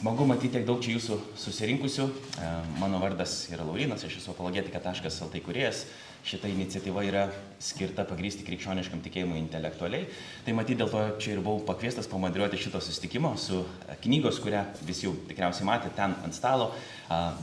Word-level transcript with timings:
Smagu 0.00 0.24
matyti 0.24 0.54
tiek 0.54 0.62
daug 0.64 0.78
čia 0.80 0.94
jūsų 0.94 1.16
susirinkusių. 1.36 2.04
E, 2.40 2.50
Mano 2.80 2.96
vardas 3.02 3.34
yra 3.52 3.66
Laurinas, 3.68 4.00
aš 4.06 4.14
esu 4.16 4.30
apologetika.lt 4.32 5.42
kuriejas. 5.44 5.82
Šita 6.24 6.48
iniciatyva 6.48 7.02
yra 7.04 7.26
skirta 7.60 8.06
pagrysti 8.08 8.46
krikščioniškam 8.46 9.02
tikėjimui 9.04 9.36
intelektualiai. 9.42 10.06
Tai 10.46 10.54
matyt, 10.56 10.80
dėl 10.80 10.88
to 10.88 11.02
čia 11.20 11.34
ir 11.34 11.42
buvau 11.44 11.60
pakviestas 11.68 12.08
pamoderiuoti 12.08 12.62
šito 12.62 12.80
susitikimo 12.80 13.34
su 13.36 13.60
e, 13.60 13.98
knygos, 14.06 14.40
kurią 14.40 14.64
visi 14.88 15.04
jau 15.04 15.12
tikriausiai 15.28 15.68
matėte 15.68 15.92
ten 16.00 16.16
ant 16.24 16.38
stalo. 16.38 16.70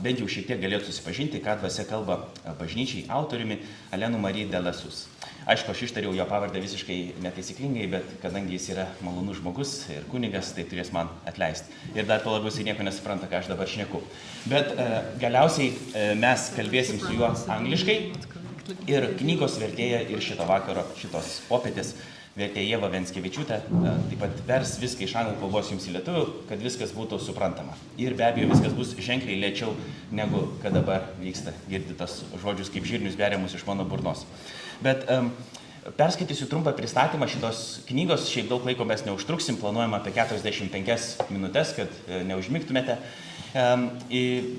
Bent 0.02 0.18
jau 0.18 0.26
šiek 0.26 0.50
tiek 0.50 0.58
galėtų 0.58 0.90
susipažinti, 0.90 1.38
ką 1.44 1.60
dvasia 1.62 1.86
kalba 1.86 2.24
a, 2.42 2.58
bažnyčiai 2.58 3.06
autoriumi 3.20 3.60
Alenu 3.94 4.18
Marija 4.18 4.50
Delasus. 4.56 5.04
Aišku, 5.48 5.72
aš 5.72 5.86
ištariau 5.86 6.12
jo 6.12 6.24
pavardę 6.28 6.60
visiškai 6.60 6.96
netaisyklingai, 7.24 7.86
bet 7.88 8.08
kadangi 8.20 8.52
jis 8.58 8.66
yra 8.74 8.82
malonus 9.00 9.38
žmogus 9.38 9.70
ir 9.94 10.04
kunigas, 10.10 10.50
tai 10.52 10.66
turės 10.68 10.90
man 10.92 11.08
atleisti. 11.30 11.72
Ir 11.96 12.04
dar 12.04 12.20
to 12.20 12.34
labiau 12.34 12.52
jisai 12.52 12.66
nieko 12.66 12.84
nesupranta, 12.84 13.30
ką 13.30 13.38
aš 13.40 13.48
dabar 13.48 13.70
šneku. 13.70 14.02
Bet 14.52 14.74
e, 14.74 14.86
galiausiai 15.22 15.70
e, 15.72 16.04
mes 16.20 16.50
kalbėsim 16.52 17.00
su 17.00 17.14
juo 17.16 17.32
angliškai 17.56 17.96
ir 18.92 19.08
knygos 19.22 19.56
vertėja 19.62 20.02
ir 20.12 20.20
šito 20.20 20.44
vakaro, 20.52 20.84
šitos 21.00 21.38
popietės 21.48 21.94
vertėja 22.36 22.74
Jėva 22.74 22.92
Venskevičiūtė 22.92 23.58
e, 23.64 23.96
taip 24.12 24.20
pat 24.26 24.44
vers 24.52 24.76
viską 24.84 25.08
iš 25.08 25.16
anglų 25.22 25.40
kalbos 25.40 25.72
jums 25.72 25.88
į 25.88 25.96
lietuvių, 25.96 26.28
kad 26.52 26.60
viskas 26.68 26.92
būtų 26.92 27.22
suprantama. 27.24 27.80
Ir 27.96 28.20
be 28.20 28.28
abejo 28.28 28.52
viskas 28.52 28.76
bus 28.76 28.92
ženkliai 29.00 29.40
lėčiau, 29.40 29.72
negu 30.12 30.44
kad 30.60 30.76
dabar 30.76 31.08
vyksta. 31.24 31.56
Girditas 31.72 32.20
žodžius 32.44 32.76
kaip 32.76 32.84
žirnius 32.92 33.16
beriamus 33.16 33.56
iš 33.56 33.64
mano 33.64 33.88
burnos. 33.88 34.28
Bet 34.84 35.06
um, 35.10 35.32
perskaitysiu 35.96 36.46
trumpą 36.50 36.72
pristatymą 36.76 37.26
šitos 37.30 37.62
knygos, 37.88 38.28
šiaip 38.30 38.50
daug 38.50 38.66
laiko 38.66 38.86
mes 38.88 39.02
neužtruksim, 39.06 39.58
planuojam 39.60 39.96
apie 39.98 40.12
45 40.14 41.32
minutės, 41.32 41.72
kad 41.76 41.98
e, 42.06 42.22
neužmigtumėte. 42.28 42.98
Um, 43.48 43.88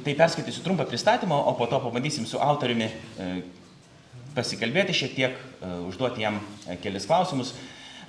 tai 0.03 0.15
perskaitysiu 0.17 0.63
trumpą 0.65 0.85
pristatymą, 0.89 1.45
o 1.45 1.53
po 1.53 1.67
to 1.67 1.79
pabandysim 1.79 2.25
su 2.25 2.39
autoriumi 2.41 2.87
e, 2.89 3.27
pasikalbėti 4.33 4.95
šiek 4.97 5.13
tiek, 5.13 5.35
e, 5.37 5.73
užduoti 5.89 6.25
jam 6.25 6.39
e, 6.65 6.77
kelis 6.81 7.07
klausimus. 7.09 7.53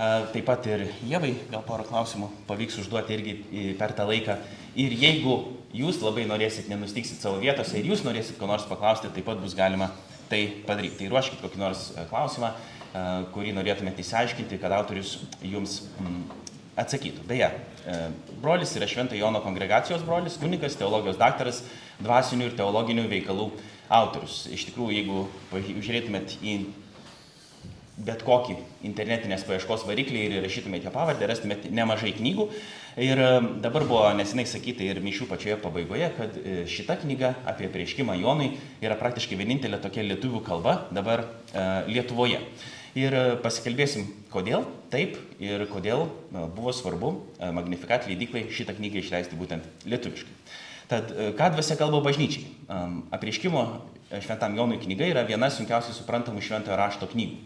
Taip 0.01 0.47
pat 0.49 0.65
ir 0.65 0.87
Jėvai 1.05 1.35
gal 1.51 1.61
porą 1.67 1.85
klausimų 1.85 2.31
pavyks 2.49 2.79
užduoti 2.81 3.13
irgi 3.13 3.35
per 3.77 3.93
tą 3.93 4.07
laiką. 4.09 4.39
Ir 4.81 4.95
jeigu 4.97 5.35
jūs 5.77 5.99
labai 6.01 6.25
norėsit, 6.25 6.71
nenustiksit 6.73 7.21
savo 7.21 7.37
vietose 7.43 7.77
ir 7.77 7.91
jūs 7.91 8.01
norėsit 8.07 8.39
ko 8.41 8.49
nors 8.49 8.65
paklausti, 8.65 9.11
taip 9.13 9.29
pat 9.29 9.43
bus 9.43 9.53
galima 9.59 9.91
tai 10.31 10.45
padaryti. 10.67 11.03
Tai 11.03 11.11
ruoškit 11.13 11.43
kokį 11.43 11.61
nors 11.61 11.89
e, 11.95 12.05
klausimą, 12.11 12.53
e, 12.55 13.05
kurį 13.35 13.55
norėtumėte 13.59 14.05
įsiaiškinti, 14.05 14.61
kad 14.63 14.75
autorius 14.77 15.17
jums 15.43 15.81
mm, 15.99 16.21
atsakytų. 16.81 17.27
Beje, 17.29 17.51
e, 17.51 17.99
brolis 18.43 18.77
yra 18.79 18.89
Švento 18.91 19.19
Jono 19.19 19.43
kongregacijos 19.45 20.07
brolis, 20.07 20.39
kunigas, 20.41 20.79
teologijos 20.81 21.19
daktaras, 21.21 21.65
dvasinių 22.01 22.51
ir 22.51 22.61
teologinių 22.61 23.09
veikalų 23.11 23.51
autorius. 23.91 24.45
Iš 24.55 24.69
tikrųjų, 24.71 24.95
jeigu 25.01 25.83
žiūrėtumėt 25.83 26.39
į 26.47 26.61
bet 28.01 28.23
kokį 28.25 28.57
internetinės 28.89 29.45
paieškos 29.45 29.85
variklį 29.89 30.23
ir 30.29 30.37
rašytumėte 30.45 30.93
pavardę, 30.95 31.27
rastumėte 31.29 31.73
nemažai 31.75 32.15
knygų. 32.17 32.47
Ir 32.99 33.21
dabar 33.63 33.85
buvo 33.87 34.03
nesenai 34.19 34.49
sakyta 34.51 34.83
ir 34.83 34.99
mišių 35.05 35.29
pačioje 35.31 35.57
pabaigoje, 35.63 36.09
kad 36.17 36.35
e, 36.41 36.55
šita 36.67 36.97
knyga 37.05 37.37
apie 37.47 37.69
prieškimą 37.71 38.17
Jonui 38.19 38.57
yra 38.83 38.97
praktiškai 38.99 39.39
vienintelė 39.39 39.79
tokia 39.79 40.03
lietuvių 40.09 40.41
kalba 40.43 40.75
dabar 40.91 41.23
e, 41.23 41.67
Lietuvoje. 41.87 42.41
Ir 42.99 43.15
e, 43.15 43.23
pasikalbėsim, 43.45 44.09
kodėl 44.35 44.67
taip 44.91 45.21
ir 45.39 45.63
kodėl 45.71 46.09
buvo 46.57 46.75
svarbu 46.75 47.13
Magnificat 47.55 48.11
leidyklai 48.11 48.49
šitą 48.51 48.75
knygą 48.81 49.05
išleisti 49.05 49.39
būtent 49.39 49.87
lietuviškai. 49.87 50.35
Tad 50.91 51.13
ką 51.39 51.53
dvasia 51.55 51.77
kalba 51.79 52.01
bažnyčiai? 52.03 52.49
Apriškimo 53.15 53.63
šventam 54.19 54.59
Jonui 54.59 54.81
knyga 54.83 55.07
yra 55.07 55.23
viena 55.29 55.47
sunkiausiai 55.55 55.95
suprantamų 55.95 56.43
šventojo 56.43 56.75
rašto 56.81 57.07
knygų. 57.13 57.39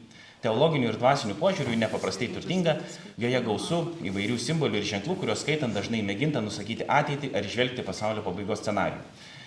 Teologinių 0.45 0.91
ir 0.91 0.99
dvasinių 1.01 1.39
požiūrių 1.41 1.73
ji 1.73 1.81
nepaprastai 1.81 2.27
turtinga, 2.35 2.75
joje 3.17 3.39
gausu 3.47 3.79
įvairių 4.05 4.35
simbolių 4.37 4.77
ir 4.83 4.89
ženklų, 4.91 5.17
kuriuos 5.23 5.41
skaitant 5.41 5.73
dažnai 5.73 6.03
mėginta 6.05 6.43
nusakyti 6.45 6.85
ateitį 6.85 7.31
ar 7.33 7.47
išvelgti 7.49 7.85
pasaulio 7.87 8.21
pabaigos 8.27 8.61
scenarijų. 8.61 9.01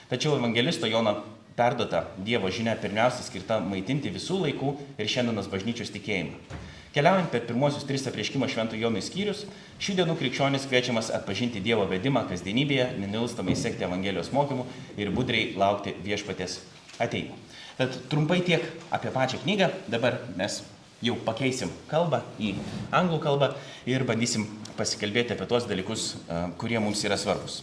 Tačiau 0.09 0.39
evangelisto 0.39 0.89
Jono 0.89 1.19
perduota 1.57 2.07
Dievo 2.17 2.49
žinia 2.49 2.73
pirmiausia 2.81 3.25
skirta 3.25 3.59
maitinti 3.61 4.09
visų 4.13 4.39
laikų 4.45 4.73
ir 4.97 5.09
šiandienos 5.13 5.49
bažnyčios 5.51 5.93
tikėjimą. 5.93 6.63
Keliaujant 6.95 7.29
per 7.29 7.43
pirmosius 7.45 7.85
tris 7.85 8.07
apreiškimo 8.09 8.47
šventų 8.49 8.79
Jonui 8.81 9.03
skyrius, 9.05 9.43
šių 9.77 9.99
dienų 9.99 10.15
krikščionis 10.17 10.65
kviečiamas 10.69 11.11
atpažinti 11.13 11.61
Dievo 11.61 11.83
vedimą 11.91 12.23
kasdienybėje, 12.31 12.87
nenilstamai 13.03 13.53
sekti 13.59 13.85
Evangelijos 13.85 14.31
mokymų 14.33 14.65
ir 14.97 15.11
budriai 15.13 15.51
laukti 15.61 15.93
viešpatės 16.07 16.57
ateimo. 16.97 17.37
Tad 17.77 17.93
trumpai 18.09 18.39
tiek 18.41 18.65
apie 18.89 19.13
pačią 19.13 19.43
knygą. 19.43 19.69
Dabar 19.93 20.17
mes 20.39 20.63
jau 21.03 21.15
pakeisim 21.25 21.71
kalbą 21.91 22.21
į 22.39 22.55
anglų 22.95 23.19
kalbą 23.23 23.51
ir 23.89 24.05
bandysim 24.07 24.47
pasikalbėti 24.77 25.35
apie 25.35 25.47
tuos 25.49 25.67
dalykus, 25.69 26.15
a, 26.29 26.47
kurie 26.57 26.79
mums 26.81 27.03
yra 27.05 27.17
svarbus. 27.17 27.61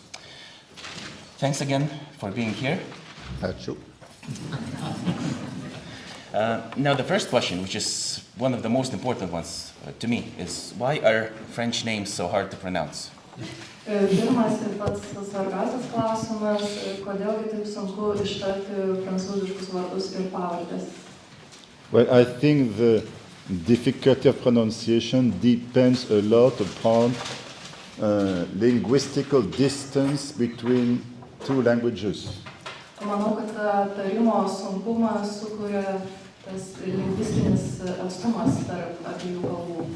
Thanks 1.38 1.60
again 1.60 1.88
for 2.18 2.30
being 2.30 2.54
here. 2.54 2.78
Ačiū. 3.42 3.76
Uh, 6.34 6.60
now, 6.76 6.94
the 6.94 7.04
first 7.04 7.30
question, 7.30 7.62
which 7.62 7.76
is 7.76 8.20
one 8.38 8.52
of 8.54 8.62
the 8.64 8.68
most 8.68 8.92
important 8.92 9.30
ones 9.30 9.72
uh, 9.86 9.92
to 10.00 10.08
me, 10.08 10.32
is 10.36 10.74
why 10.76 10.98
are 10.98 11.30
French 11.52 11.84
names 11.84 12.12
so 12.12 12.26
hard 12.26 12.50
to 12.50 12.56
pronounce? 12.56 13.10
E, 13.86 14.06
Pirmas 14.08 14.60
ir 14.66 14.74
pats 14.78 15.00
svarbiausias 15.30 15.86
klausimas, 15.92 16.62
e, 16.88 16.94
kodėlgi 17.04 17.50
taip 17.52 17.66
sunku 17.68 18.14
ištarti 18.24 18.86
prancūziškus 19.04 19.70
vardus 19.74 20.08
ir 20.16 20.30
pavardės. 20.32 20.86
Well, 21.92 22.10
I 22.10 22.24
think 22.24 22.76
the 22.78 23.04
difficulty 23.48 24.28
of 24.28 24.40
pronunciation 24.42 25.32
depends 25.40 26.10
a 26.10 26.22
lot 26.22 26.58
upon 26.60 27.12
uh, 28.00 28.44
linguistical 28.56 29.42
distance 29.42 30.32
between 30.32 31.04
two 31.44 31.62
languages. 31.62 32.40
Manau, 33.04 33.36
kad 33.36 33.96
tarimo 33.96 34.48
sunkumą 34.48 35.24
sukuria 35.28 36.00
tas 36.44 36.72
lingvistinis 36.86 37.82
atstumas 38.00 38.64
tarp 38.68 39.04
abiejų 39.12 39.42
kalbų. 39.44 39.86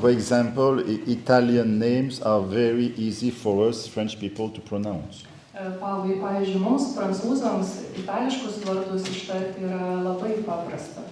For 0.00 0.10
example, 0.10 0.80
Italian 1.06 1.78
names 1.78 2.22
are 2.22 2.40
very 2.40 2.94
easy 2.96 3.30
for 3.30 3.68
us 3.68 3.86
French 3.86 4.18
people 4.18 4.48
to 4.48 4.60
pronounce. 4.60 5.24
Pavyzdžiui, 5.56 6.60
mums, 6.60 6.90
prancūzams, 6.96 7.70
itališkus 8.02 8.58
vardus 8.64 9.04
ištarti 9.08 9.64
yra 9.64 10.00
labai 10.04 10.34
paprasta. 10.44 11.04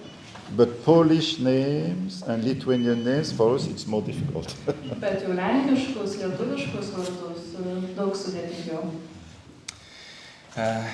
But 0.51 0.85
Polish 0.85 1.39
names 1.39 2.21
and 2.21 2.43
Lithuanian 2.43 3.03
names, 3.03 3.31
for 3.31 3.55
us, 3.55 3.65
it's 3.67 3.87
more 3.87 4.01
difficult. 4.01 4.53
Bet 5.01 5.23
jau 5.25 5.33
lenkiškus, 5.33 6.19
lietuviškus 6.21 6.91
vardus 6.93 7.47
daug 7.97 8.13
sudėtingiau. 8.13 8.91
Uh, 10.55 10.85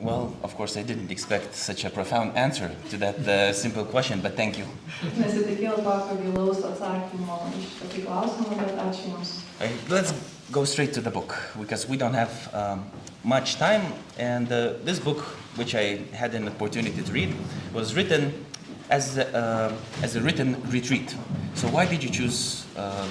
well, 0.00 0.34
of 0.42 0.56
course, 0.56 0.76
I 0.76 0.82
didn't 0.82 1.10
expect 1.10 1.54
such 1.54 1.84
a 1.84 1.90
profound 1.90 2.36
answer 2.36 2.70
to 2.90 2.96
that 2.96 3.18
uh, 3.28 3.52
simple 3.52 3.84
question, 3.84 4.20
but 4.20 4.34
thank 4.34 4.58
you. 4.58 4.66
Nesitikėjau 5.14 5.78
tokio 5.86 6.18
gilaus 6.24 6.66
atsakymo 6.66 7.38
iš 7.60 7.70
tokį 7.78 8.04
klausimą, 8.08 8.58
bet 8.58 8.84
ačiū 8.88 9.14
Jums. 9.14 9.34
Uh, 9.60 9.70
let's 9.88 10.12
go 10.50 10.64
straight 10.64 10.92
to 10.94 11.00
the 11.00 11.10
book 11.10 11.38
because 11.60 11.88
we 11.88 11.96
don't 11.96 12.14
have 12.14 12.32
um, 12.52 12.84
much 13.22 13.56
time. 13.56 13.92
And 14.18 14.50
uh, 14.50 14.74
this 14.82 14.98
book, 14.98 15.22
which 15.54 15.76
I 15.76 16.02
had 16.12 16.34
an 16.34 16.48
opportunity 16.48 17.02
to 17.02 17.12
read, 17.12 17.36
was 17.72 17.94
written 17.94 18.49
as 18.90 19.16
a, 19.16 19.34
uh, 19.34 19.72
as 20.02 20.16
a 20.16 20.20
written 20.20 20.60
retreat. 20.70 21.14
So 21.54 21.68
why 21.68 21.86
did 21.86 22.02
you 22.02 22.10
choose 22.10 22.66
um 22.76 23.08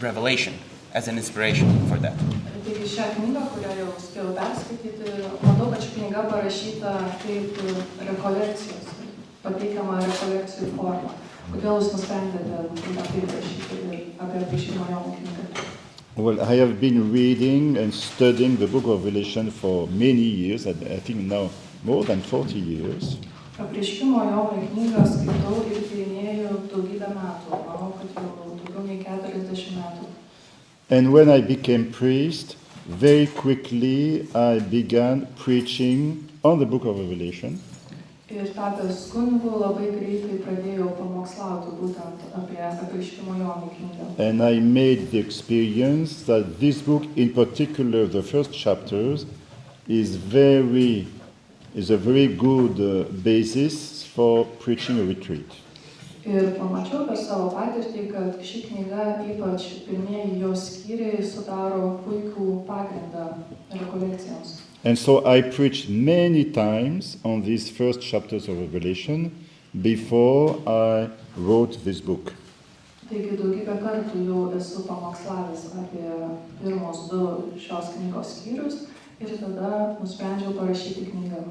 Revelation 0.00 0.54
as 0.94 1.06
an 1.08 1.16
inspiration 1.16 1.68
for 1.88 1.98
that? 1.98 2.16
Well, 16.16 16.40
I 16.40 16.56
have 16.56 16.80
been 16.80 17.12
reading 17.12 17.76
and 17.76 17.92
studying 17.92 18.56
the 18.56 18.66
book 18.66 18.84
of 18.84 19.04
Revelation 19.04 19.50
for 19.50 19.88
many 19.88 20.22
years, 20.22 20.66
I 20.66 20.70
I 20.70 21.00
think 21.00 21.20
now 21.20 21.50
more 21.84 22.04
than 22.04 22.20
40 22.22 22.58
years. 22.58 23.16
Apiškimo 23.62 24.24
Jono 24.24 24.44
knygą 24.72 25.02
skaitau 25.06 25.58
ir 25.70 25.82
tyrinėjau 25.88 26.56
daugybę 26.72 27.10
metų, 27.14 27.58
manau, 27.66 27.90
kad 27.98 28.16
jau 28.18 28.30
daugiau 28.38 28.86
nei 28.88 28.98
40 29.04 29.76
metų. 29.76 30.08
And 30.90 31.12
when 31.12 31.30
I 31.30 31.40
became 31.40 31.92
priest, 31.92 32.56
very 32.86 33.26
quickly 33.26 34.26
I 34.34 34.58
began 34.58 35.26
preaching 35.36 36.28
on 36.42 36.58
the 36.58 36.66
book 36.66 36.84
of 36.84 36.98
Revelation. 36.98 37.60
Ir 38.32 38.48
tapęs 38.56 39.06
kunigu 39.12 39.50
labai 39.60 39.90
greitai 39.92 40.38
pradėjau 40.42 40.90
pamokslauti 40.98 41.70
gauti 41.70 41.78
būtent 41.80 42.22
apie 42.40 42.60
apreiškimo 42.66 43.34
Jonui 43.38 43.72
knygą. 43.76 44.06
And 44.18 44.42
I 44.42 44.58
made 44.60 45.10
the 45.10 45.18
experience 45.18 46.22
that 46.26 46.58
this 46.58 46.80
book, 46.80 47.04
in 47.14 47.34
particular, 47.34 48.06
the 48.06 48.22
first 48.22 48.52
chapters, 48.52 49.26
is 49.86 50.16
very 50.16 51.06
is 51.74 51.90
a 51.90 51.96
very 51.96 52.26
good 52.26 52.80
uh, 52.80 53.04
basis 53.22 54.04
for 54.04 54.44
preaching 54.60 54.98
a 55.00 55.04
retreat. 55.04 55.48
Ir 56.24 56.52
pamačiau 56.54 57.06
per 57.08 57.16
savo 57.18 57.48
patirtį, 57.50 58.04
kad 58.12 58.36
ši 58.46 58.60
knyga, 58.68 59.06
ypač 59.32 59.64
pirmieji 59.88 60.36
jos 60.38 60.68
skyriai, 60.76 61.22
sudaro 61.26 61.96
puikų 62.04 62.60
pagrindą 62.68 63.24
rekolekcijoms. 63.72 64.60
And 64.84 64.98
so 64.98 65.24
I 65.26 65.42
preached 65.42 65.88
many 65.88 66.44
times 66.44 67.16
on 67.24 67.42
these 67.42 67.68
first 67.70 68.00
chapters 68.02 68.48
of 68.48 68.60
Revelation 68.60 69.32
before 69.80 70.58
I 70.66 71.08
wrote 71.36 71.82
this 71.84 72.00
book. 72.00 72.34
Taigi 73.10 73.36
daugybę 73.36 73.74
kartų 73.82 74.22
jau 74.28 74.46
esu 74.56 74.86
pamokslavęs 74.86 75.66
apie 75.82 76.06
pirmus 76.62 77.08
du 77.10 77.26
šios 77.60 77.90
knygos 77.96 78.38
skyrius 78.38 78.78
ir 79.28 79.38
tada 79.40 79.96
nusprendžiau 80.00 80.52
parašyti 80.58 81.06
knygą. 81.10 81.42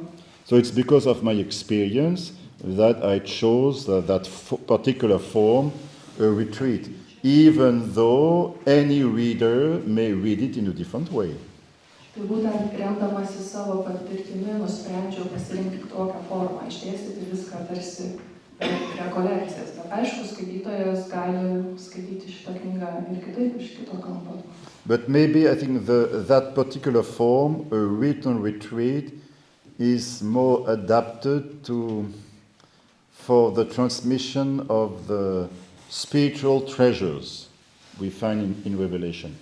So 0.45 0.57
it's 0.57 0.71
because 0.71 1.05
of 1.07 1.23
my 1.23 1.33
experience 1.33 2.33
that 2.63 3.03
I 3.03 3.19
chose 3.19 3.87
uh, 3.89 4.01
that 4.07 4.27
f- 4.27 4.59
particular 4.67 5.19
form, 5.19 5.71
a 6.19 6.25
retreat, 6.27 6.89
even 7.23 7.93
though 7.93 8.55
any 8.67 9.03
reader 9.03 9.79
may 9.85 10.11
read 10.11 10.41
it 10.41 10.57
in 10.57 10.67
a 10.67 10.73
different 10.73 11.11
way. 11.11 11.31
Tai 12.11 12.25
būtent 12.27 12.73
remdamasi 12.75 13.39
savo 13.39 13.83
patirtimi 13.85 14.57
nusprendžiau 14.59 15.29
pasirinkti 15.31 15.87
tokią 15.87 16.19
formą, 16.27 16.65
išdėstyti 16.67 17.29
viską 17.31 17.61
tarsi 17.69 18.09
rekolekcijas. 18.59 19.71
Bet 19.77 19.93
aišku, 19.95 20.25
skaitytojas 20.33 21.07
gali 21.13 21.45
skaityti 21.79 22.33
šitą 22.33 22.57
knygą 22.59 22.91
ir 23.13 23.21
kitaip, 23.23 23.55
iš 23.63 23.71
kito 23.79 24.01
kampo. 24.03 24.41
But 24.85 25.07
maybe 25.07 25.47
I 25.49 25.55
think 25.55 25.85
the, 25.85 26.23
that 26.27 26.55
particular 26.55 27.03
form, 27.03 27.67
a 27.71 27.77
written 27.77 28.41
retreat, 28.41 29.13
is 29.77 30.21
more 30.21 30.69
adapted 30.69 31.63
to 31.65 32.11
for 33.11 33.51
the 33.51 33.65
transmission 33.65 34.65
of 34.69 35.07
the 35.07 35.47
spiritual 35.89 36.61
treasures 36.61 37.47
we 37.99 38.09
find 38.09 38.41
in, 38.41 38.61
in 38.65 38.79
Revelation. 38.79 39.35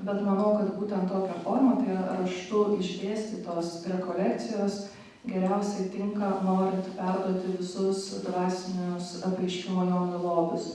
Bet 0.00 0.20
manau, 0.22 0.58
kad 0.58 0.72
būtent 0.74 1.06
tokia 1.10 1.36
forma, 1.44 1.76
tai 1.78 1.94
raštu 1.96 2.62
išdėstytos 2.82 3.68
rekolekcijos, 3.90 4.78
geriausiai 5.24 5.86
tinka 5.92 6.30
norint 6.44 6.88
perduoti 6.98 7.54
visus 7.58 8.02
dvasinius 8.24 9.22
apaiškimo 9.26 9.86
Jonui 9.86 10.20
lobius. 10.22 10.66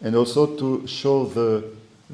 And 0.00 0.16
also 0.16 0.46
to 0.46 0.86
show 0.86 1.26
the, 1.26 1.64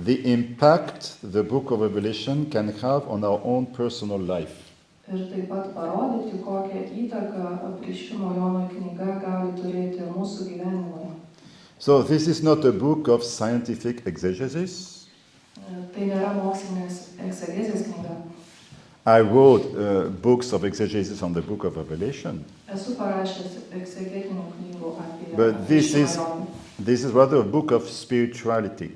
the 0.05 0.33
impact 0.33 1.17
the 1.23 1.43
book 1.43 1.71
of 1.71 1.81
Revelation 1.81 2.47
can 2.51 2.69
have 2.81 3.09
on 3.09 3.25
our 3.25 3.41
own 3.45 3.67
personal 3.67 4.19
life. 4.19 4.65
Ir 5.09 5.25
taip 5.33 5.49
pat 5.49 5.71
parodyti, 5.75 6.39
kokią 6.45 6.83
įtaką 7.03 7.45
apreiškimo 7.69 8.33
Jonui 8.37 8.67
knyga 8.75 9.15
gali 9.23 9.55
turėti 9.57 10.05
mūsų 10.13 10.49
gyvenimui. 10.51 11.09
So 11.79 12.03
this 12.03 12.27
is 12.29 12.43
not 12.43 12.65
a 12.65 12.73
book 12.73 13.09
of 13.09 13.25
scientific 13.25 14.03
exegesis. 14.07 15.07
Tai 15.95 16.05
nėra 16.11 16.35
mokslinės 16.37 17.01
egzegezės 17.25 17.87
knyga. 17.89 18.19
I 19.07 19.21
wrote 19.23 19.65
uh, 19.73 20.09
books 20.23 20.53
of 20.53 20.65
exegesis 20.65 21.23
on 21.23 21.33
the 21.33 21.41
book 21.41 21.65
of 21.65 21.77
Revelation. 21.79 22.45
Esu 22.69 22.93
parašęs 22.99 23.57
egzegetinių 23.73 24.45
knygų 24.59 24.93
apie 25.01 25.37
But 25.37 25.67
this 25.69 25.95
is- 25.95 26.19
This 26.79 27.03
is 27.03 27.11
rather 27.13 27.39
a 27.41 27.43
book 27.43 27.73
of 27.73 27.89
spirituality. 27.91 28.93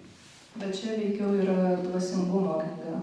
Bet 0.62 0.76
čia 0.79 0.93
veikiau 0.94 1.35
yra 1.43 1.75
dvasingumo 1.82 2.61
knyga. 2.62 3.00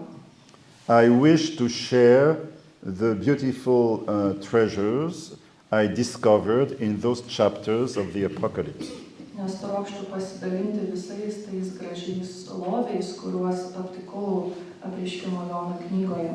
I 0.88 1.10
wish 1.10 1.56
to 1.56 1.68
share 1.68 2.36
the 2.82 3.14
beautiful 3.14 4.02
uh, 4.08 4.32
treasures 4.40 5.36
I 5.70 5.86
discovered 5.86 6.72
in 6.80 7.00
those 7.00 7.20
chapters 7.28 7.98
of 7.98 8.14
the 8.14 8.24
Apocalypse. 8.24 8.88
Nes 9.36 9.58
trokščiau 9.60 10.08
pasidalinti 10.08 10.88
visais 10.88 11.44
tais 11.44 11.68
gražiais 11.76 12.32
loviais, 12.48 13.12
kuriuos 13.20 13.76
aptikau 13.76 14.56
apreiškimo 14.80 15.44
Jono 15.52 15.76
knygoje. 15.84 16.32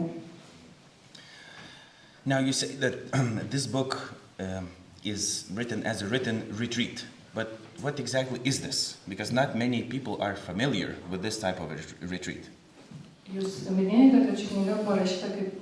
Now 2.25 2.38
you 2.38 2.54
say 2.54 2.75
that 2.86 3.01
this 3.50 3.66
book 3.66 4.13
um, 4.39 4.69
is 5.04 5.50
written 5.56 5.81
as 5.83 6.04
a 6.04 6.06
written 6.06 6.45
retreat, 6.54 7.04
but 7.33 7.64
what 7.81 8.00
exactly 8.00 8.39
is 8.44 8.62
this? 8.62 8.98
Because 9.07 9.31
not 9.31 9.56
many 9.56 9.83
people 9.83 10.22
are 10.22 10.36
familiar 10.36 10.95
with 11.12 11.22
this 11.22 11.39
type 11.39 11.60
of 11.60 11.69
retreat. 12.01 12.50
Jūs 13.33 13.66
minėjote, 13.74 14.19
kad 14.30 14.38
ši 14.39 14.48
knyga 14.54 14.75
parašyta 14.86 15.30
kaip 15.33 15.62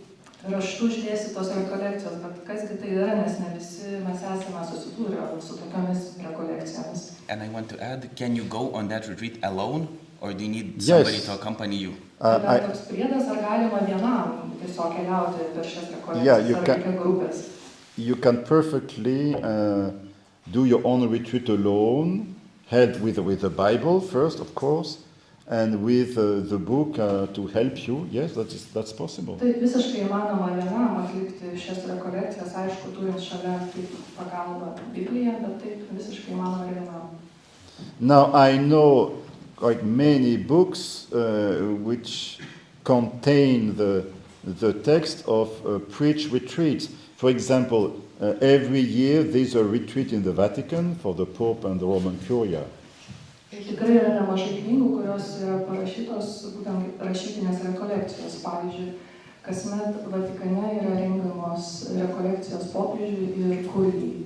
raštų 0.51 0.88
išdėstytos 0.92 1.51
rekolekcijos, 1.56 2.18
bet 2.24 2.42
kasgi 2.48 2.75
tai 2.81 2.89
yra, 2.98 3.13
nes 3.21 3.38
ne 3.39 3.54
visi 3.56 3.94
mes 4.04 4.19
esame 4.19 4.63
susidūrę 4.68 5.27
su 5.42 5.56
tokiamis 5.62 6.01
rekolekcijomis. 6.25 7.06
And 7.30 7.42
I 7.42 7.48
want 7.50 7.69
to 7.69 7.80
add, 7.81 8.10
can 8.18 8.36
you 8.36 8.44
go 8.44 8.74
on 8.75 8.89
that 8.89 9.07
retreat 9.07 9.39
alone, 9.44 9.88
or 10.19 10.33
do 10.33 10.44
you 10.44 10.50
need 10.51 10.83
somebody 10.83 11.15
Yes. 11.15 11.25
to 11.27 11.33
accompany 11.39 11.77
you? 11.77 11.94
Uh, 12.19 12.39
I, 12.45 12.60
priedas, 12.92 13.27
ar 13.31 13.39
galima 13.48 13.80
vienam 13.88 14.51
tiesiog 14.60 14.92
keliauti 14.98 15.48
per 15.56 15.63
šias 15.63 15.88
Yeah, 15.88 15.95
rekolekcijas, 15.95 16.50
you 16.50 16.56
ar 16.57 16.65
can- 16.65 16.98
grupės. 17.00 17.42
you 17.95 18.15
can 18.18 18.44
perfectly 18.44 19.36
uh, 19.36 19.92
do 20.51 20.66
your 20.66 20.81
own 20.86 21.10
retreat 21.10 21.50
alone, 21.50 22.36
held 22.68 23.01
with, 23.01 23.18
with 23.19 23.42
the 23.42 23.50
Bible 23.50 24.01
first, 24.01 24.40
of 24.40 24.54
course, 24.56 25.00
and 25.48 25.84
with 25.84 26.18
uh, 26.18 26.40
the 26.40 26.57
book 26.57 26.98
uh, 26.98 27.28
to 27.28 27.48
help 27.48 27.88
you. 27.88 28.07
Yes, 28.12 28.34
that 28.34 28.54
is, 28.54 28.66
that's 28.74 28.94
possible. 28.94 29.36
Taip 29.40 29.60
visiškai 29.60 30.06
įmanoma 30.06 30.54
vienam 30.56 31.01
atlikti 31.04 31.51
šias 31.60 31.84
rekolekcijas, 31.90 32.56
aišku, 32.63 32.94
turint 32.95 33.19
šalia 33.19 33.57
kaip 33.74 33.98
pagalbą 34.18 34.72
Bibliją, 34.95 35.36
bet 35.44 35.60
taip 35.63 35.92
visiškai 35.92 36.38
įmanoma 36.38 36.72
vienam. 36.72 37.12
Now, 38.00 38.31
I 38.34 38.57
know 38.57 39.24
quite 39.57 39.84
many 39.84 40.38
books 40.38 41.12
uh, 41.12 41.75
which 41.84 42.39
contain 42.84 43.75
the, 43.75 44.06
the 44.44 44.74
text 44.74 45.24
of 45.28 45.50
uh, 45.66 45.80
preach 45.80 46.31
retreats. 46.31 46.89
For 47.18 47.30
example, 47.30 48.02
uh, 48.24 48.38
every 48.42 48.80
year 48.80 49.24
there's 49.24 49.56
a 49.56 49.64
retreat 49.64 50.14
in 50.14 50.24
the 50.24 50.31
Vatican 50.31 50.96
for 50.96 51.14
the 51.14 51.25
Pope 51.25 51.66
and 51.66 51.80
the 51.80 51.86
Roman 51.86 52.18
Curia. 52.25 52.64
Ir 53.54 53.66
tikrai 53.68 53.98
yra 54.00 54.13
nemažai 54.15 54.63
knygų, 54.63 54.86
kurios 54.96 55.27
yra 55.44 55.60
parašytos 55.68 56.30
būtent 56.56 56.86
kaip 56.86 57.03
rašytinės 57.06 57.60
rekolekcijos. 57.68 58.39
Pavyzdžiui, 58.42 58.88
kasmet 59.46 60.00
Vatikane 60.10 60.72
yra 60.80 60.96
rengiamos 60.98 61.68
rekolekcijos 62.00 62.72
popiežiui 62.74 63.51
ir 63.51 63.68
kurijai. 63.70 64.24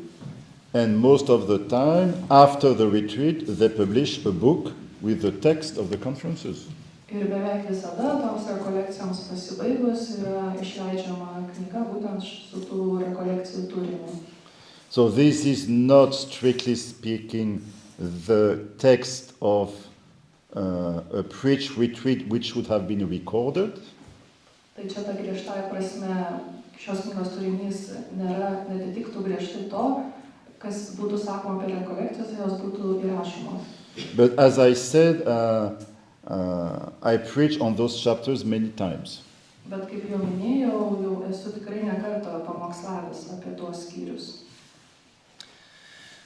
And 0.73 0.99
most 0.99 1.29
of 1.29 1.47
the 1.47 1.57
time, 1.67 2.13
after 2.29 2.73
the 2.73 2.87
retreat, 2.87 3.45
they 3.47 3.67
publish 3.67 4.23
a 4.25 4.31
book 4.31 4.73
with 5.01 5.21
the 5.21 5.31
text 5.31 5.77
of 5.77 5.89
the 5.89 5.97
conferences. 5.97 6.67
Ir 7.07 7.23
beveik 7.31 7.69
visada 7.69 8.09
toms 8.19 8.47
rekolekcijoms 8.51 9.19
pasibaigus 9.29 10.01
yra 10.19 10.49
išleidžiama 10.59 11.45
knyga 11.53 11.83
būtent 11.87 12.25
su 12.27 12.59
tų 12.67 12.87
rekolekcijų 13.05 13.61
turiniu. 13.71 14.17
So 14.89 15.09
this 15.09 15.45
is 15.45 15.67
not 15.69 16.13
strictly 16.15 16.75
speaking 16.75 17.61
the 18.27 18.59
text 18.77 19.33
of 19.41 19.71
uh, 20.55 20.99
a 21.19 21.23
preach 21.23 21.77
retreat 21.77 22.27
which 22.27 22.51
should 22.51 22.67
have 22.67 22.87
been 22.87 23.07
recorded, 23.09 23.79
Tai 24.77 24.85
čia 24.85 25.01
ta 25.01 25.13
griežtąją 25.17 25.69
prasme 25.71 26.15
šios 26.77 26.99
knygos 27.07 27.31
turinys 27.33 27.79
nėra, 28.19 28.51
netitiktų 28.69 29.23
griežtai 29.25 29.63
to, 29.71 29.85
kas 30.61 30.91
būtų 30.99 31.17
sakoma 31.23 31.63
apie 31.63 31.71
rekolekcijas, 31.73 32.35
jos 32.37 32.59
būtų 32.61 32.99
įrašomos. 33.07 33.63
but 34.15 34.37
as 34.37 34.59
I 34.59 34.73
said, 34.73 35.23
uh, 35.25 35.71
uh, 36.27 36.89
I 37.01 37.17
preach 37.17 37.59
on 37.59 37.75
those 37.75 38.01
chapters 38.01 38.43
many 38.43 38.69
times. 38.69 39.21
Bet 39.67 39.87
kaip 39.89 40.05
jau 40.07 40.19
minėjau, 40.23 40.77
jau 41.03 41.15
esu 41.27 41.51
tikrai 41.57 41.81
nekartą 41.83 42.39
pamokslavęs 42.47 43.25
apie 43.35 43.55
tuos 43.59 43.87
skyrius. 43.87 44.27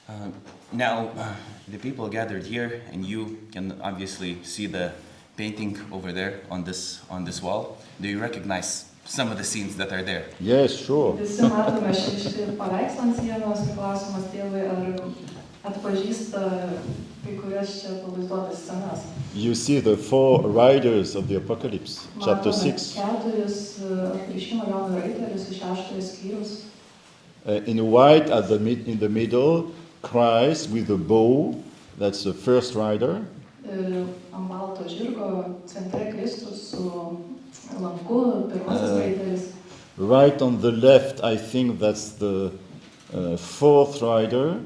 Uh, 0.09 0.29
now, 0.71 1.09
uh, 1.17 1.33
the 1.67 1.77
people 1.77 2.07
gathered 2.09 2.45
here, 2.45 2.81
and 2.91 3.05
you 3.05 3.39
can 3.51 3.79
obviously 3.81 4.37
see 4.43 4.67
the 4.67 4.91
painting 5.37 5.77
over 5.91 6.11
there 6.11 6.41
on 6.51 6.63
this 6.63 7.01
on 7.09 7.25
this 7.25 7.41
wall. 7.41 7.77
Do 7.99 8.07
you 8.07 8.19
recognize 8.19 8.91
some 9.05 9.31
of 9.31 9.37
the 9.37 9.43
scenes 9.43 9.75
that 9.77 9.91
are 9.91 10.03
there? 10.03 10.25
Yes, 10.39 10.75
sure. 10.75 11.13
Visi 11.17 11.41
matome 11.49 11.93
šį, 11.97 12.17
šį 12.25 12.49
paveikslą 12.59 13.07
ant 13.07 13.21
sienos 13.21 13.65
ir 13.65 13.77
klausimas 13.77 14.29
tėvai, 14.33 14.67
ar 14.69 14.83
atpažįsta 15.63 16.41
kai 17.21 17.35
kurias 17.37 17.73
čia 17.81 17.97
pavaizduotas 18.01 18.63
scenas. 18.65 19.05
You 19.35 19.53
see 19.55 19.79
the 19.79 19.95
four 19.95 20.41
riders 20.41 21.15
of 21.15 21.27
the 21.27 21.35
Apocalypse, 21.35 22.07
chapter 22.23 22.51
6. 22.51 22.95
Keturis 22.97 23.79
apreiškimo 24.13 24.65
Jono 24.67 24.99
raitelius 24.99 25.49
iš 25.51 25.61
šeštojo 25.61 26.01
skyrius. 26.01 26.51
Uh, 27.45 27.67
in 27.67 27.79
white, 27.91 28.29
at 28.29 28.47
the 28.47 28.59
mid, 28.59 28.87
in 28.87 28.99
the 28.99 29.09
middle, 29.09 29.71
Christ 30.01 30.69
with 30.69 30.89
a 30.91 30.97
bow, 30.97 31.55
that's 31.97 32.23
the 32.23 32.33
first 32.33 32.75
rider. 32.75 33.21
Ir 33.65 34.05
ant 34.33 34.49
balto 34.49 34.85
žirgo 34.89 35.55
centre 35.65 36.11
Kristus 36.11 36.69
su 36.69 37.17
lanku, 37.79 38.49
pirmasis 38.49 38.97
raitelis. 38.97 39.47
Right 39.97 40.41
on 40.41 40.61
the 40.61 40.71
left, 40.71 41.23
I 41.23 41.37
think 41.37 41.79
that's 41.79 42.09
the 42.17 42.51
uh, 43.13 43.37
fourth 43.37 44.01
rider. 44.01 44.59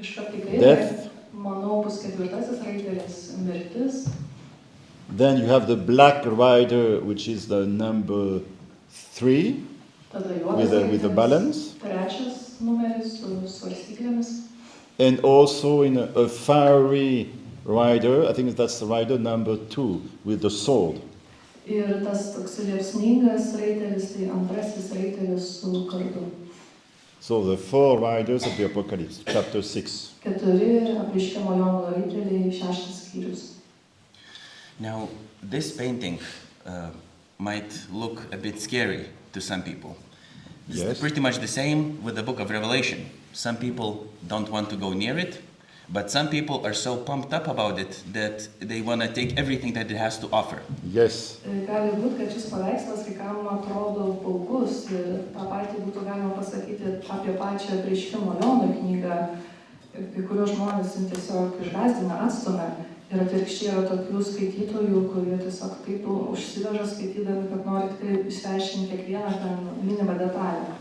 Iškart 0.00 0.34
į 0.34 0.40
kairę, 0.44 0.60
Death. 0.62 1.08
manau, 1.34 1.82
bus 1.84 1.98
ketvirtasis 2.02 2.60
raitelis 2.64 3.16
mirtis. 3.46 4.08
Then 5.10 5.38
you 5.38 5.46
have 5.46 5.66
the 5.66 5.76
black 5.76 6.24
rider, 6.26 7.00
which 7.00 7.28
is 7.28 7.48
the 7.48 7.66
number 7.66 8.40
three 8.90 9.64
Tada 10.12 10.38
juodas 10.38 10.56
with 10.58 10.72
a, 10.72 10.86
with 10.86 11.04
a 11.04 11.08
raitelis, 11.08 11.14
balance. 11.16 11.74
Trečias 11.82 12.60
numeris 12.60 13.18
su 13.20 13.40
svarstyklėmis. 13.46 14.30
And 14.98 15.20
also 15.20 15.82
in 15.82 15.96
a, 15.96 16.02
a 16.14 16.28
fiery 16.28 17.30
rider, 17.64 18.28
I 18.28 18.32
think 18.32 18.56
that's 18.56 18.78
the 18.80 18.86
rider 18.86 19.18
number 19.18 19.56
two 19.68 20.02
with 20.24 20.42
the 20.42 20.50
sword. 20.50 21.00
Ir 21.66 22.00
tas 22.04 22.34
toks 22.34 22.58
liepsningas 22.64 23.52
raitelis, 23.60 24.14
tai 24.14 24.28
antrasis 24.32 24.92
raitelis 24.96 25.48
su 25.60 25.86
kardu. 25.90 26.30
So 27.20 27.44
the 27.44 27.56
four 27.56 27.98
riders 27.98 28.46
of 28.46 28.56
the 28.56 28.64
Apocalypse, 28.64 29.20
chapter 29.26 29.62
6. 29.62 30.10
Keturi 30.24 30.96
apriškimo 31.00 31.50
Jono 31.56 31.90
raiteliai, 31.90 32.52
šeštas 32.52 33.10
skyrius. 33.10 33.42
Now, 34.78 35.08
this 35.50 35.76
painting 35.76 36.18
uh, 36.66 36.90
might 37.38 37.72
look 37.92 38.22
a 38.32 38.36
bit 38.36 38.60
scary 38.60 39.06
to 39.32 39.40
some 39.40 39.62
people. 39.62 39.96
It's 40.68 40.78
Yes. 40.78 41.00
pretty 41.00 41.20
much 41.20 41.38
the 41.38 41.46
same 41.48 42.02
with 42.04 42.14
the 42.14 42.22
book 42.22 42.40
of 42.40 42.50
Revelation. 42.50 42.98
Some 43.32 43.56
people 43.56 44.06
don't 44.26 44.48
want 44.50 44.70
to 44.70 44.76
go 44.76 44.92
near 44.92 45.18
it, 45.18 45.40
but 45.90 46.10
some 46.10 46.28
people 46.28 46.66
are 46.66 46.74
so 46.74 46.96
pumped 46.96 47.32
up 47.32 47.48
about 47.48 47.78
it 47.78 48.02
that 48.12 48.46
they 48.60 48.80
want 48.82 49.00
to 49.00 49.08
take 49.08 49.38
everything 49.38 49.72
that 49.72 49.90
it 49.90 49.96
has 49.96 50.18
to 50.18 50.28
offer. 50.32 50.60
Yes, 50.84 51.38
E, 51.46 51.64
Gali 51.66 51.94
būti, 51.96 52.18
kad 52.18 52.32
šis 52.34 52.48
paveikslas 52.52 53.04
kai 53.06 53.14
kam 53.16 53.46
atrodo 53.48 54.18
paukus 54.22 54.84
ir 54.92 55.06
tą 55.32 55.46
patį 55.48 55.84
būtų 55.86 56.04
galima 56.04 56.34
pasakyti 56.36 56.98
apie 57.08 57.36
pačią 57.40 57.80
prieškimo 57.86 58.36
Jono 58.42 58.68
knygą. 58.80 59.16
E, 59.94 60.04
Kai 60.14 60.22
kurios 60.28 60.52
žmonės 60.52 60.92
tiesiog 61.10 61.56
išgazdina, 61.64 62.18
atstumia 62.26 62.68
ir 63.08 63.22
atvirkščiai 63.24 63.70
yra 63.72 63.86
tokių 63.88 64.20
skaitytojų, 64.28 65.00
kurie 65.14 65.38
tiesiog 65.40 65.78
taip 65.86 66.04
užsiveža 66.12 66.84
skaitydami, 66.92 67.48
kad 67.48 67.64
nori 67.66 67.88
tik 67.94 68.02
tai 68.04 68.18
išsiaiškinti 68.28 68.90
kiekvieną 68.92 69.32
ten 69.40 69.64
minimą 69.88 70.18
detalę. 70.20 70.76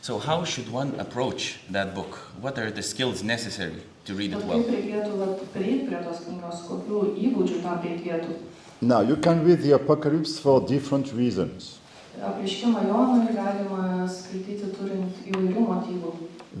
So, 0.00 0.18
how 0.18 0.44
should 0.44 0.68
one 0.70 0.92
approach 1.00 1.58
that 1.72 1.94
book? 1.94 2.18
What 2.40 2.58
are 2.58 2.70
the 2.70 2.82
skills 2.82 3.22
necessary 3.24 3.82
to 4.04 4.14
read 4.14 4.32
it 4.32 4.44
well? 4.44 4.62
kaip 4.62 4.74
reikėtų 4.74 5.16
vat, 5.20 5.44
prieiti 5.54 5.86
prie 5.88 6.02
tos 6.04 6.20
knygos, 6.26 6.64
kokių 6.68 7.04
įgūdžių 7.28 7.62
tam 7.62 7.80
reikėtų. 7.84 8.36
now 8.80 9.00
you 9.00 9.16
can 9.16 9.44
read 9.46 9.62
the 9.62 9.72
Apocalypse 9.72 10.38
for 10.38 10.60
different 10.60 11.12
reasons. 11.14 11.78
Apriškimą 12.22 12.84
Jonui 12.88 13.32
galima 13.34 14.06
skaityti 14.08 14.68
turint 14.76 15.24
įvairių 15.26 15.64
motyvų. 15.66 16.12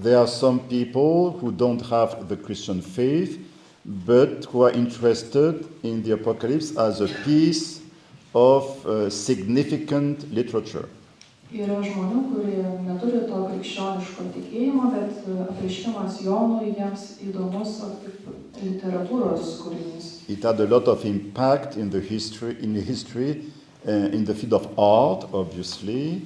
There 0.02 0.18
are 0.18 0.26
some 0.26 0.58
people 0.68 1.30
who 1.40 1.52
don't 1.52 1.80
have 1.90 2.28
the 2.28 2.36
Christian 2.36 2.80
faith, 2.82 3.38
but 3.84 4.46
who 4.46 4.64
are 4.64 4.72
interested 4.72 5.64
in 5.84 6.02
the 6.02 6.12
Apocalypse 6.12 6.76
as 6.76 7.00
a 7.00 7.08
piece 7.24 7.80
of 8.34 8.84
uh, 8.84 9.08
significant 9.10 10.32
literature. 10.32 10.88
Yra 11.54 11.76
žmonių, 11.86 12.20
kurie 12.32 12.62
neturi 12.82 13.20
to 13.28 13.44
krikščioniško 13.46 14.24
tikėjimo, 14.34 14.88
bet 14.90 15.20
e, 15.22 15.34
apriškimas 15.44 16.16
Jonui 16.24 16.72
jiems 16.72 17.04
įdomus 17.22 17.76
kaip 18.02 18.24
literatūros 18.58 19.52
kūrinys. 19.62 20.08
It 20.28 20.42
had 20.42 20.58
a 20.58 20.66
lot 20.66 20.88
of 20.90 21.04
impact 21.04 21.76
in 21.76 21.90
the 21.90 22.00
history, 22.00 22.56
in 22.60 22.74
the 22.74 22.80
history, 22.80 23.44
uh, 23.86 24.10
in 24.10 24.24
the 24.24 24.34
field 24.34 24.54
of 24.54 24.66
art, 24.76 25.28
obviously, 25.32 26.22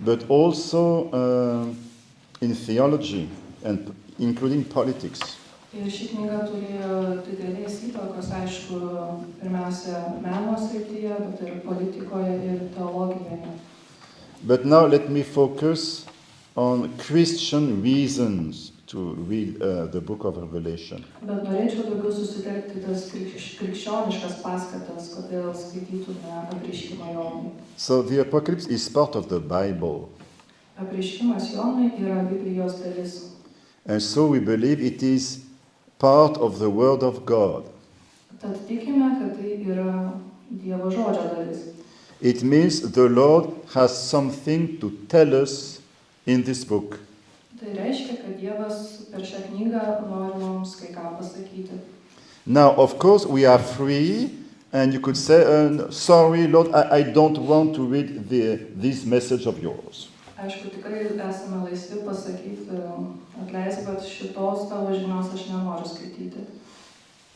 but 0.00 0.24
also 0.30 1.10
uh, 1.10 1.66
in 2.40 2.54
theology 2.54 3.28
and 3.62 3.94
including 4.18 4.64
politics. 4.64 5.20
Ir 5.70 5.86
ši 5.86 6.08
knyga 6.10 6.38
turėjo 6.48 6.94
didelės 7.28 7.76
įtakos, 7.86 8.30
aišku, 8.34 8.78
pirmiausia, 9.42 10.00
meno 10.24 10.56
srityje, 10.58 11.18
bet 11.26 11.44
ir 11.46 11.60
politikoje 11.66 12.32
ir 12.48 12.64
teologijoje. 12.74 13.52
But 14.42 14.64
now 14.64 14.86
let 14.86 15.08
me 15.10 15.22
focus 15.22 16.06
on 16.56 16.96
Christian 16.98 17.82
reasons 17.82 18.72
to 18.86 19.14
read 19.28 19.60
uh, 19.62 19.86
the 19.86 20.00
book 20.00 20.24
of 20.24 20.36
Revelation. 20.36 21.04
Bet 21.22 21.44
norėčiau 21.46 21.84
daugiau 21.86 22.10
susitelkti 22.10 22.80
tas 22.82 23.04
krikš- 23.12 23.52
krikščioniškas 23.60 24.40
paskatas, 24.42 25.10
kodėl 25.14 25.52
skaitytume 25.54 26.32
apriškimą 26.54 27.12
Jonui. 27.14 27.52
So 27.76 28.02
the 28.02 28.18
Apocalypse 28.24 28.66
is 28.66 28.88
part 28.88 29.14
of 29.14 29.28
the 29.28 29.38
Bible, 29.38 30.08
Apriškimas 30.80 31.52
Jonui 31.54 31.92
yra 32.00 32.24
Biblijos 32.26 32.80
dalis. 32.82 33.28
and 33.86 34.02
so 34.02 34.26
we 34.26 34.40
believe 34.40 34.80
it 34.80 35.02
is 35.02 35.44
part 35.98 36.36
of 36.38 36.58
the 36.58 36.68
Word 36.70 37.02
of 37.02 37.24
God. 37.26 37.64
Tad 38.40 38.56
tikime, 38.66 39.20
kad 39.20 39.36
tai 39.38 39.60
yra 39.68 40.10
Dievo 40.50 40.90
žodžio 40.90 41.28
dalis. 41.36 41.62
It 42.20 42.42
means 42.42 42.92
the 42.92 43.08
Lord 43.08 43.50
has 43.72 43.96
something 43.96 44.78
to 44.80 44.90
tell 45.08 45.34
us 45.34 45.80
in 46.26 46.42
this 46.42 46.64
book. 46.64 46.98
Tai 47.60 47.72
reiškia, 47.76 48.16
kad 48.20 48.36
Dievas 48.40 48.76
per 49.12 49.24
šią 49.24 49.40
knygą 49.48 49.84
nori 50.08 50.38
mums 50.40 50.74
kai 50.76 50.92
ką 50.92 51.16
pasakyti. 51.18 51.80
Now, 52.46 52.72
of 52.76 52.98
course, 52.98 53.26
we 53.26 53.44
are 53.46 53.58
free, 53.58 54.30
and 54.72 54.92
you 54.92 55.00
could 55.00 55.16
say, 55.16 55.44
uh, 55.44 55.90
Sorry, 55.90 56.46
Lord, 56.46 56.72
I, 56.74 56.98
I 56.98 57.02
don't 57.02 57.38
want 57.38 57.74
to 57.76 57.84
read 57.84 58.28
the, 58.28 58.56
this 58.74 59.04
message 59.04 59.46
of 59.46 59.62
yours. 59.62 60.08
Aišku, 60.40 60.70
tikrai 60.72 61.04
esame 61.28 61.64
laisvi 61.64 62.00
pasakyti, 62.04 62.80
atleisk, 63.42 63.84
bet 63.84 64.04
šitos 64.08 64.68
tavo 64.68 64.92
žinios 64.96 65.32
aš 65.34 65.48
nenoriu 65.52 65.88
skaityti. 65.88 66.44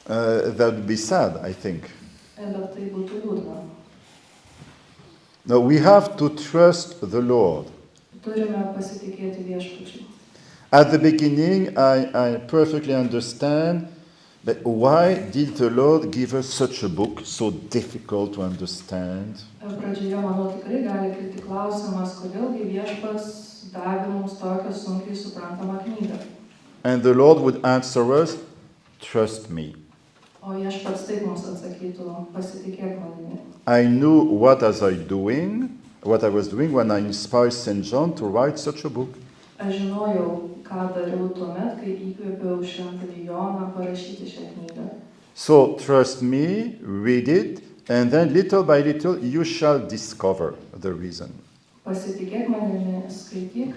Uh, 0.07 0.51
that 0.57 0.73
would 0.73 0.87
be 0.87 0.97
sad, 0.97 1.37
I 1.45 1.53
think. 1.53 1.89
Bet 2.37 2.73
tai 2.75 2.89
būtų 2.93 3.21
liūdna. 3.25 3.74
No, 5.47 5.61
we 5.61 5.79
have 5.79 6.17
to 6.17 6.31
trust 6.31 7.01
the 7.01 7.21
Lord. 7.21 7.67
Turime 8.25 8.73
pasitikėti 8.77 9.45
viešpačiu. 9.45 10.05
At 10.73 10.91
the 10.91 10.99
beginning, 10.99 11.77
I, 11.79 12.09
I 12.15 12.37
perfectly 12.49 12.95
understand 12.95 13.89
but 14.45 14.63
why 14.63 15.15
did 15.31 15.57
the 15.57 15.71
Lord 15.71 16.11
give 16.11 16.35
us 16.35 16.47
such 16.47 16.83
a 16.83 16.89
book 16.89 17.23
so 17.25 17.51
difficult 17.51 18.35
to 18.35 18.43
understand? 18.43 19.41
E, 19.63 19.65
Pradžioje, 19.65 20.21
manau, 20.21 20.53
tikrai 20.53 20.83
gali 20.85 21.13
kilti 21.17 21.41
klausimas, 21.47 22.19
kodėlgi 22.21 22.67
viešpas 22.69 23.31
davė 23.73 24.11
mums 24.13 24.37
tokią 24.37 24.75
sunkiai 24.77 25.17
suprantamą 25.17 25.79
knygą. 25.87 26.21
And 26.85 27.03
the 27.03 27.15
Lord 27.15 27.41
would 27.41 27.65
answer 27.65 28.05
us, 28.13 28.37
Trust 29.01 29.49
me. 29.49 29.75
O 30.45 30.53
viešpats 30.61 31.09
taip 31.09 31.25
mums 31.25 31.49
atsakytų, 31.49 32.05
pasitikėk 32.37 33.01
manimi. 33.01 33.41
I 33.67 33.85
knew 33.85 34.21
what 34.21 34.61
was 34.61 34.83
I 34.83 34.93
doing, 34.93 35.81
what 36.03 36.23
I 36.23 36.29
was 36.29 36.49
doing 36.49 36.73
when 36.73 36.91
I 36.91 36.99
inspired 36.99 37.55
St. 37.55 37.83
John 37.83 38.15
to 38.17 38.27
write 38.27 38.59
such 38.59 38.85
a 38.85 38.91
book. 38.91 39.09
Aš 39.57 39.79
žinojau, 39.81 40.61
ką 40.67 40.89
dariau 40.93 41.31
tuomet, 41.33 41.79
kai 41.81 41.95
įkvėpiau 42.11 42.59
šventąjį 42.61 43.23
Joną 43.31 43.71
parašyti 43.73 44.27
šią 44.29 44.49
knygą. 44.53 44.89
So 45.35 45.79
trust 45.81 46.21
me, 46.21 46.77
read 46.83 47.29
it, 47.29 47.63
and 47.89 48.11
then 48.11 48.35
little 48.35 48.65
by 48.65 48.83
little 48.83 49.17
you 49.17 49.45
shall 49.45 49.79
discover 49.79 50.57
the 50.77 50.93
reason. 50.93 51.33
Pasitikėk 51.87 52.51
manimi, 52.53 53.07
skaityk 53.09 53.73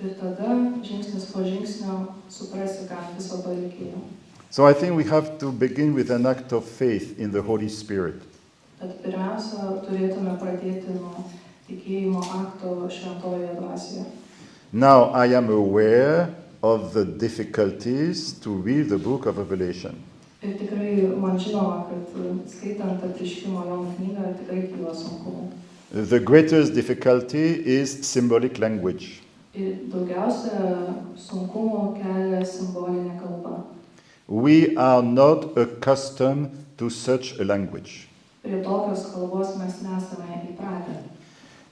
ir 0.00 0.16
tada 0.22 0.56
žingsnis 0.86 1.28
po 1.34 1.44
žingsnio 1.44 2.14
suprasi, 2.30 2.88
kam 2.88 3.12
viso 3.18 3.42
to 3.42 3.52
reikėjo. 3.52 4.00
So 4.48 4.64
I 4.64 4.72
think 4.72 4.96
we 4.96 5.04
have 5.04 5.36
to 5.38 5.52
begin 5.52 5.92
with 5.92 6.10
an 6.10 6.24
act 6.24 6.52
of 6.52 6.64
faith 6.64 7.18
in 7.18 7.32
the 7.32 7.42
Holy 7.42 7.68
Spirit. 7.68 8.22
Tad 8.78 8.92
pirmiausia, 9.02 9.72
turėtume 9.82 10.36
pradėti 10.38 10.92
nuo 10.94 11.24
tikėjimo 11.66 12.20
akto 12.22 12.74
šventojoje 12.94 13.54
dvasioje. 13.56 14.04
Now 14.72 15.10
I 15.10 15.34
am 15.34 15.48
aware 15.50 16.28
of 16.62 16.92
the 16.92 17.04
difficulties 17.04 18.32
to 18.44 18.54
read 18.54 18.88
the 18.88 18.98
book 18.98 19.26
of 19.26 19.38
Revelation. 19.38 19.98
Ir 20.42 20.54
tikrai 20.60 21.08
man 21.18 21.38
žinoma, 21.42 21.88
kad 21.88 22.50
skaitant 22.52 23.02
atriškimo 23.02 23.64
Jono 23.66 23.94
knygą 23.96 24.34
tikrai 24.42 24.60
kyla 24.70 24.94
sunkumų. 24.94 25.48
The 25.90 26.20
greatest 26.20 26.74
difficulty 26.74 27.46
is 27.78 27.96
symbolic 28.06 28.60
language. 28.62 29.22
Ir 29.58 29.88
daugiausia 29.90 30.60
sunkumų 31.18 31.80
kelia 31.98 32.44
simbolinė 32.46 33.16
kalba. 33.18 33.64
We 34.28 34.76
are 34.76 35.02
not 35.02 35.56
accustomed 35.58 36.52
to 36.76 36.90
such 36.90 37.34
a 37.40 37.44
language. 37.44 38.07
Prie 38.48 38.62
tokios 38.64 39.02
kalbos 39.12 39.56
mes 39.60 39.74
nesame 39.84 40.38
įpratę. 40.48 40.94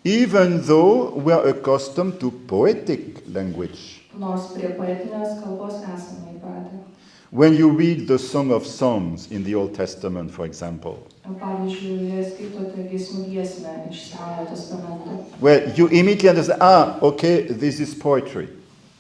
Even 0.04 0.60
though 0.60 1.14
we 1.16 1.32
are 1.32 1.48
accustomed 1.48 2.20
to 2.20 2.30
poetic 2.30 3.22
language, 3.32 4.02
Nors 4.18 4.50
prie 4.52 4.68
poetinės 4.76 5.38
kalbos 5.40 5.78
esame 5.80 6.34
įpratę. 6.36 6.82
When 7.30 7.54
you 7.56 7.70
read 7.70 8.06
the 8.06 8.18
Song 8.18 8.50
of 8.52 8.66
Songs 8.66 9.30
in 9.32 9.42
the 9.44 9.54
Old 9.54 9.72
Testament, 9.74 10.30
for 10.30 10.44
example, 10.44 10.98
Pavyzdžiui, 11.24 12.10
jei 12.12 12.24
skaitote 12.28 12.84
giesmių 12.90 13.24
giesmę 13.32 13.72
iš 13.90 14.02
Senojo 14.10 14.44
testamento, 14.50 15.16
where 15.40 15.72
you 15.76 15.88
immediately 15.88 16.28
understand, 16.28 16.60
ah, 16.60 16.98
okay, 17.00 17.46
this 17.48 17.80
is 17.80 17.94
poetry. 17.94 18.48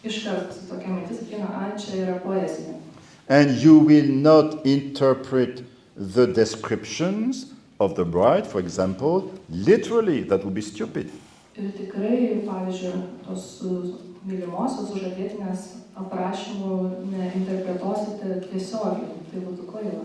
iškart 0.04 0.56
tokia 0.70 0.88
mintis 0.88 1.20
ateina, 1.26 1.52
a, 1.52 1.76
čia 1.78 2.06
yra 2.06 2.16
poezija. 2.24 2.80
And 3.28 3.50
you 3.60 3.78
will 3.78 4.08
not 4.08 4.64
interpret 4.64 5.62
the 5.96 6.26
descriptions 6.26 7.52
of 7.78 7.94
the 7.94 8.04
bride, 8.04 8.46
for 8.46 8.60
example, 8.60 9.32
literally. 9.48 10.22
That 10.22 10.44
would 10.44 10.54
be 10.54 10.62
stupid. 10.62 11.10
Ir 11.56 11.72
tikrai, 11.72 12.44
pavyzdžiui, 12.44 12.98
tos 13.24 13.44
mylimosios 14.28 14.90
sužadėtinės 14.92 15.62
aprašymų 15.96 16.76
neinterpretuosite 17.14 18.42
tiesiogiai, 18.50 19.16
tai 19.30 19.40
būtų 19.40 19.64
kvaila. 19.70 20.04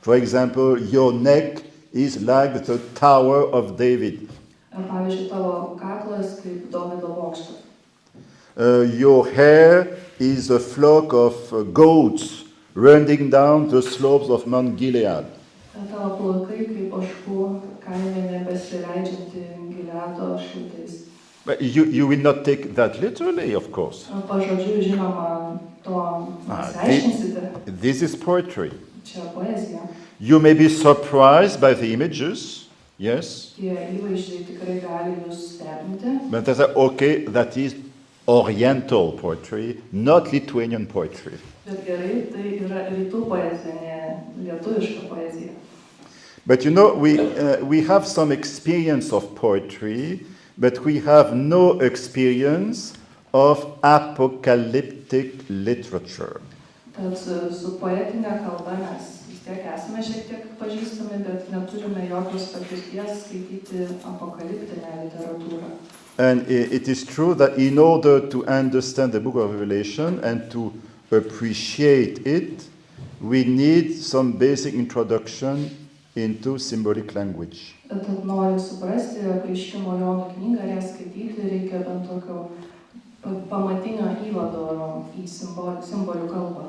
For 0.00 0.16
example, 0.16 0.80
your 0.80 1.12
neck 1.12 1.62
is 1.92 2.22
like 2.22 2.64
the 2.64 2.78
Tower 2.94 3.44
of 3.52 3.76
David. 3.76 4.28
Pavyzdžiui, 4.72 5.28
tavo 5.28 5.76
kaklas 5.80 6.38
kaip 6.40 6.70
Dovydo 6.72 7.12
bokštas. 7.16 7.64
Uh, 8.56 8.82
your 8.98 9.28
hair 9.28 9.98
is 10.18 10.50
a 10.50 10.58
flock 10.58 11.12
of 11.12 11.52
uh, 11.52 11.62
goats 11.62 12.44
running 12.74 13.30
down 13.30 13.68
the 13.68 13.82
slopes 13.82 14.30
of 14.30 14.46
Mount 14.46 14.76
Gilead. 14.76 15.26
Tavo 15.88 16.10
plaukai 16.18 16.64
kaip 16.66 16.92
oškų 16.98 17.38
kaime 17.84 18.42
šiltais. 20.42 21.04
But 21.46 21.62
you, 21.62 21.84
you 21.84 22.06
will 22.06 22.20
not 22.20 22.44
take 22.44 22.74
that 22.74 23.00
literally, 23.00 23.54
of 23.54 23.70
course. 23.72 24.08
Pažodžiu, 24.28 24.82
žinoma, 24.82 25.58
to 25.84 26.34
Ah, 26.48 26.72
nesiaiškinsite. 26.84 27.80
This 27.80 28.02
is 28.02 28.16
poetry. 28.16 28.70
Čia 29.04 29.22
poezija. 29.34 29.86
You 30.20 30.40
may 30.40 30.52
be 30.54 30.68
surprised 30.68 31.60
by 31.60 31.74
the 31.74 31.92
images, 31.92 32.68
yes, 32.98 33.54
Tie 33.56 33.70
įvaizdžiai 33.70 34.44
tikrai 34.48 34.80
gali 34.82 35.14
jūs 35.24 35.38
stebinti. 35.56 36.30
but 36.30 36.44
they 36.44 36.54
say, 36.54 36.64
okay, 36.74 37.24
that 37.26 37.56
is 37.56 37.74
Oriental 38.26 39.12
poetry, 39.12 39.78
not 39.92 40.32
Lithuanian 40.32 40.86
poetry. 40.86 41.32
Bet 41.68 41.84
gerai, 41.84 42.14
tai 42.32 42.44
yra 42.64 42.86
rytų 42.88 43.18
poezija, 43.28 43.74
ne 43.82 44.46
lietuviška 44.46 45.08
poezija. 45.10 45.52
But 46.46 46.64
you 46.64 46.70
know, 46.70 46.94
we, 46.94 47.18
uh, 47.18 47.62
we 47.62 47.82
have 47.82 48.06
some 48.06 48.32
experience 48.32 49.12
of 49.12 49.34
poetry, 49.34 50.24
but 50.56 50.78
we 50.84 50.98
have 51.00 51.34
no 51.34 51.78
experience 51.80 52.94
of 53.34 53.66
apocalyptic 53.82 55.44
literature. 55.50 56.40
Tad 56.96 57.12
su 57.18 57.36
su 57.54 57.74
poetinė 57.82 58.38
kalba 58.46 58.78
mes 58.80 59.10
vis 59.28 59.44
tiek 59.44 59.60
esame 59.74 60.00
šiek 60.02 60.24
tiek 60.30 60.46
pažįstami, 60.58 61.20
bet 61.26 61.52
neturime 61.52 62.08
jokios 62.08 62.48
patirties 62.54 63.26
skaityti 63.26 63.84
apokaliptinę 64.08 65.04
literatūrą. 65.04 65.68
And 66.18 66.48
i- 66.50 66.66
it 66.74 66.88
is 66.88 67.04
true 67.04 67.34
that 67.34 67.58
in 67.58 67.78
order 67.78 68.18
to 68.20 68.44
understand 68.46 69.12
the 69.12 69.20
book 69.20 69.36
of 69.36 69.52
Revelation 69.52 70.18
and 70.24 70.50
to 70.50 70.72
appreciate 71.10 72.26
it, 72.26 72.64
we 73.20 73.44
need 73.44 73.94
some 73.94 74.32
basic 74.32 74.74
introduction 74.74 75.70
into 76.16 76.58
symbolic 76.58 77.14
language. 77.14 77.74
Tad 77.88 78.24
noriu 78.24 78.58
suprasti, 78.60 79.20
apreiškimo 79.24 79.98
Jono 79.98 80.30
knygą 80.36 80.66
ją 80.74 80.80
skaityti 80.82 81.48
reikia 81.50 81.78
bent 81.86 82.08
tokio 82.08 82.50
pamatinio 83.50 84.10
įvado 84.28 84.64
į 85.18 85.24
simbolių, 85.26 85.82
simbolių 85.82 86.28
kalbą, 86.32 86.64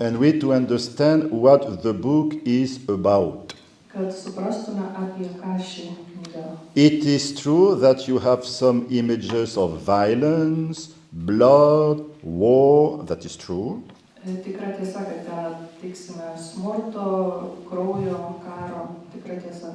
And 0.00 0.18
we 0.18 0.32
to 0.40 0.52
understand 0.52 1.30
what 1.30 1.82
the 1.84 1.92
book 1.92 2.34
is 2.44 2.80
about. 2.88 3.54
kad 3.94 4.10
suprastume 4.10 4.82
apie 4.98 5.28
ką 5.38 5.54
ši 5.62 5.84
knyga. 5.94 6.58
It 6.74 7.04
is 7.06 7.32
true 7.32 7.76
that 7.78 8.08
you 8.08 8.18
have 8.18 8.44
some 8.44 8.86
images 8.90 9.56
of 9.56 9.78
violence, 9.86 10.88
blood, 11.14 12.02
war, 12.22 13.02
that 13.04 13.24
is 13.24 13.36
true. 13.36 13.82
Tikra 14.26 14.72
tiesa, 14.76 15.04
kad 15.26 15.56
tiksime 15.80 16.34
smurto, 16.36 17.56
kraujo, 17.70 18.40
karo, 18.44 18.96
tikra 19.14 19.40
tiesa. 19.42 19.74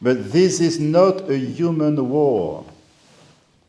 But 0.00 0.32
this 0.32 0.60
is 0.60 0.80
not 0.80 1.28
a 1.30 1.36
human 1.36 2.08
war, 2.08 2.64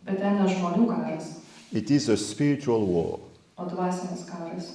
Bet 0.06 0.18
ten 0.20 0.38
ne 0.42 0.48
žmonių 0.50 0.86
karas, 0.88 1.26
it 1.72 1.92
is 1.92 2.08
a 2.10 2.16
spiritual 2.18 2.86
war. 2.86 3.20
o 3.58 3.66
dvasinis 3.66 4.24
karas. 4.30 4.72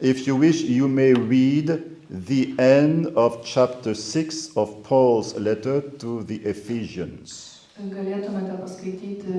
If 0.00 0.26
you 0.26 0.36
wish, 0.36 0.60
you 0.62 0.86
may 0.88 1.14
read 1.14 1.82
the 2.10 2.54
end 2.58 3.06
of 3.16 3.44
chapter 3.44 3.94
6 3.94 4.56
of 4.56 4.82
Paul's 4.82 5.34
letter 5.36 5.80
to 5.80 6.22
the 6.24 6.36
Ephesians. 6.44 7.53
Galėtumėte 7.74 8.54
paskaityti 8.60 9.32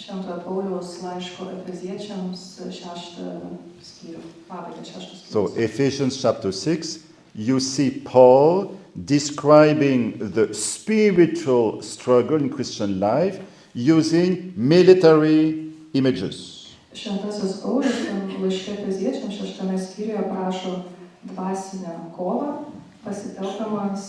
Šventojo 0.00 0.38
Pauliaus 0.46 0.94
laiško 1.04 1.50
Efeziečiams 1.58 2.44
šeštą 2.72 3.32
skyrių, 3.84 4.20
pabaigą 4.48 4.80
šeštą 4.80 5.18
So, 5.18 5.42
skyrių. 5.50 5.64
Ephesians 5.66 6.16
chapter 6.16 6.52
6, 6.52 7.02
you 7.34 7.60
see 7.60 7.90
Paul 7.90 8.70
describing 9.04 10.16
the 10.16 10.54
spiritual 10.54 11.82
struggle 11.82 12.40
in 12.40 12.48
Christian 12.48 12.98
life 12.98 13.42
using 13.74 14.54
military 14.56 15.68
images. 15.92 16.72
Šventasis 16.96 17.60
Paulius 17.60 18.06
laiške 18.40 18.78
Efeziečiams 18.78 19.36
šeštame 19.36 19.76
skyriuje 19.76 20.24
prašo 20.30 20.78
dvasinę 21.28 21.98
kovą, 22.16 22.54
pasitelkdamas 23.04 24.08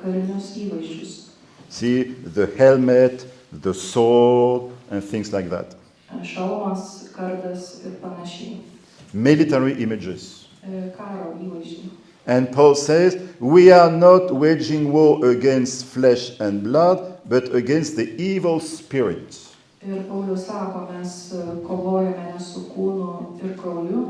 karinius 0.00 0.56
įvaizdžius. 0.64 1.31
See 1.72 2.02
the 2.02 2.46
helmet, 2.58 3.24
the 3.50 3.72
sword, 3.72 4.72
and 4.90 5.02
things 5.02 5.32
like 5.32 5.48
that. 5.48 5.74
Šalmas, 6.20 7.08
kardas 7.16 7.80
ir 7.86 7.96
panašiai. 8.02 8.60
Military 9.14 9.82
images. 9.82 10.48
Karo 10.98 11.32
įvaizdžiai. 11.40 11.88
And 12.26 12.52
Paul 12.52 12.74
says, 12.74 13.16
We 13.40 13.72
are 13.72 13.90
not 13.90 14.34
waging 14.34 14.92
war 14.92 15.24
against 15.24 15.86
flesh 15.86 16.38
and 16.40 16.62
blood, 16.62 17.18
but 17.26 17.54
against 17.54 17.96
the 17.96 18.20
evil 18.20 18.60
spirits. 18.60 19.56
Ir 19.80 20.04
Paulius 20.04 20.44
sako, 20.46 20.92
mes 20.92 21.32
kovojame 21.64 22.34
ne 22.34 22.38
su 22.38 22.66
kūnu 22.74 23.40
ir 23.48 23.56
krauju, 23.56 24.02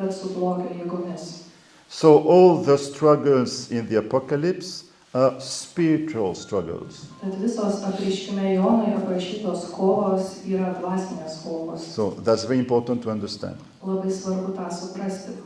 bet 0.00 0.14
su 0.16 0.32
blogio 0.32 0.72
jėgomis. 0.80 1.42
So, 1.90 2.22
all 2.22 2.62
the 2.62 2.78
struggles 2.78 3.70
in 3.70 3.86
the 3.86 3.96
apocalypse 3.96 4.84
are 5.14 5.40
spiritual 5.40 6.34
struggles. 6.34 7.06
Tad 7.20 7.34
visos 7.40 7.82
apreiškime 7.84 8.54
Jonai 8.56 8.94
aprašytos 8.96 9.66
kovos 9.74 10.38
yra 10.48 10.72
dvasinės 10.80 11.42
kovos. 11.44 11.84
So, 11.94 12.10
that's 12.24 12.44
very 12.44 12.58
important 12.58 13.02
to 13.02 13.10
understand. 13.10 13.56
Labai 13.84 14.10
svarbu 14.10 14.54
tą 14.56 14.70
suprasti. 14.72 15.36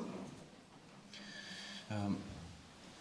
Um, 1.90 2.16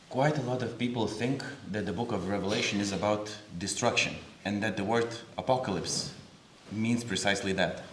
quite 0.10 0.38
a 0.38 0.42
lot 0.42 0.64
of 0.64 0.78
people 0.78 1.08
think 1.08 1.44
that 1.72 1.86
the 1.86 1.94
book 1.94 2.12
of 2.12 2.30
Revelation 2.30 2.80
is 2.80 2.92
about 2.92 3.30
destruction 3.60 4.16
and 4.44 4.62
that 4.64 4.76
the 4.78 4.84
word 4.84 5.08
apocalypse 5.38 6.14
means 6.72 7.04
precisely 7.04 7.54
that. 7.54 7.84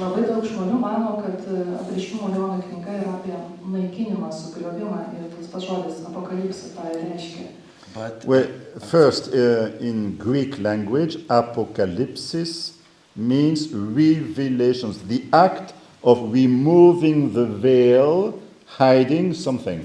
Labai 0.00 0.24
daug 0.24 0.42
žmonių 0.48 0.78
mano, 0.80 1.14
kad 1.22 1.42
e, 1.44 1.62
apreiškimo 1.78 2.30
Jonai 2.32 2.62
knyga 2.64 2.94
yra 3.02 3.14
apie 3.18 3.38
naikinimą, 3.68 4.32
sugriovimą 4.32 5.00
ir 5.14 5.30
tas 5.36 5.50
pats 5.52 5.66
žodis 5.68 6.02
apokalipsė 6.08 6.72
tą 6.74 6.88
reiškia. 6.88 7.50
But 7.98 8.24
Well, 8.24 8.46
first, 8.80 9.34
uh, 9.34 9.72
in 9.80 10.16
Greek 10.16 10.60
language, 10.60 11.16
apocalypsis 11.26 12.74
means 13.16 13.72
revelations, 13.72 14.98
the 15.08 15.24
act 15.32 15.74
of 16.04 16.32
removing 16.32 17.32
the 17.32 17.46
veil, 17.46 18.40
hiding 18.66 19.34
something. 19.34 19.80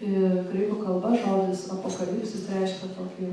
Ir 0.00 0.44
graikų 0.50 0.78
kalba 0.84 1.14
žodis 1.18 1.64
apokalipsis 1.74 2.46
reiškia 2.52 2.92
tokį 2.94 3.30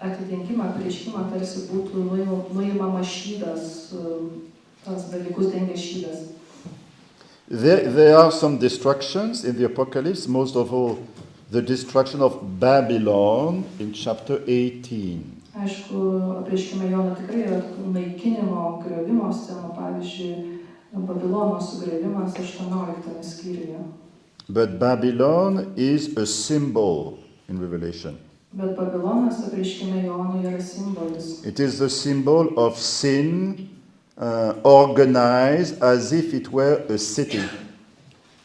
atitinkimą, 0.00 0.70
pareiškimą, 0.78 1.24
tarsi 1.32 1.66
būtų 1.68 2.04
nuim- 2.08 2.52
nuimamas 2.56 3.06
šydas, 3.06 3.92
tas 4.84 5.10
dalykus 5.12 5.52
dengia 5.52 5.76
šydas. 5.76 6.28
There, 7.48 7.90
there 7.90 8.16
are 8.16 8.30
some 8.30 8.56
destructions 8.56 9.44
in 9.44 9.56
the 9.58 9.64
apocalypse, 9.64 10.26
most 10.26 10.56
of 10.56 10.72
all, 10.72 10.98
the 11.52 11.60
destruction 11.60 12.22
of 12.22 12.58
Babylon 12.58 13.64
in 13.78 13.92
chapter 13.92 14.40
18. 14.46 15.42
Aišku, 15.52 15.98
apreiškime 16.40 16.86
Jono 16.88 17.12
tikrai 17.18 17.42
yra 17.44 17.58
tokių 17.60 17.90
naikinimo, 17.92 18.62
griovimo 18.80 19.28
scenų, 19.36 19.74
pavyzdžiui, 19.76 20.60
Babilono 20.92 21.58
sugrėvimas 21.60 22.32
18 22.40 23.20
skyriuje. 23.28 23.82
But 24.48 24.78
Babylon 24.80 25.74
is 25.76 26.16
a 26.16 26.24
symbol 26.24 27.18
in 27.48 27.60
Revelation. 27.60 28.16
Bet 28.52 28.72
Babilonas 28.78 29.44
apreiškime 29.44 30.06
Jonui 30.06 30.46
yra 30.48 30.60
simbolis. 30.60 31.44
It 31.44 31.60
is 31.60 31.78
the 31.78 31.90
symbol 31.90 32.48
of 32.56 32.78
sin 32.78 33.68
uh, 34.16 34.54
organized 34.64 35.82
as 35.82 36.12
if 36.12 36.32
it 36.32 36.48
were 36.48 36.80
a 36.88 36.96
city. 36.96 37.44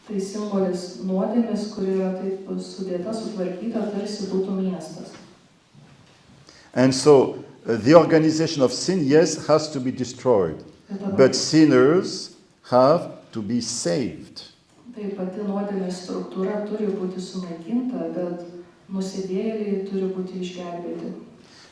Tai 0.08 0.20
simbolis 0.24 0.84
nuodėmės, 1.04 1.66
kuri 1.74 1.98
yra 1.98 2.14
taip 2.16 2.48
sudėta, 2.64 3.12
sutvarkyta, 3.12 3.82
tarsi 3.92 4.30
būtų 4.30 4.54
miestas. 4.56 5.12
And 6.72 6.94
so 6.94 7.44
uh, 7.66 7.76
the 7.76 7.94
organization 7.94 8.62
of 8.62 8.72
sin, 8.72 9.04
yes, 9.04 9.46
has 9.46 9.68
to 9.72 9.80
be 9.80 9.92
destroyed, 9.92 10.64
but 11.16 11.36
sinners 11.36 12.36
have 12.70 13.10
to 13.32 13.42
be 13.42 13.60
saved. 13.60 14.42
Tai 14.96 15.10
pati 15.14 15.44
nuodėmės 15.44 16.00
struktūra 16.06 16.64
turi 16.70 16.88
būti 16.88 17.20
sunaikinta, 17.22 18.08
bet 18.16 18.48
nusidėjėliai 18.88 19.84
turi 19.90 20.08
būti 20.16 20.40
išgelbėti. 20.40 21.12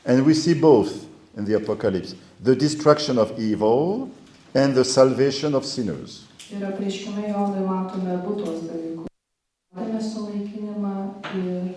And 0.05 0.27
we 0.27 0.35
see 0.35 0.55
both 0.55 1.07
in 1.37 1.45
the 1.45 1.55
Apocalypse 1.55 2.15
the 2.45 2.55
destruction 2.55 3.19
of 3.19 3.33
evil 3.41 4.11
and 4.55 4.75
the 4.75 4.85
salvation 4.85 5.55
of 5.55 5.65
sinners. 5.65 6.26
Ir 6.53 6.63
apreiškime 6.63 7.29
Jonai 7.29 7.63
matome 7.67 8.13
abu 8.15 8.37
tuos 8.39 8.61
dalykus. 8.69 9.11
Nuodėmės 9.75 10.13
sunaikinimą 10.13 10.93
ir 11.41 11.73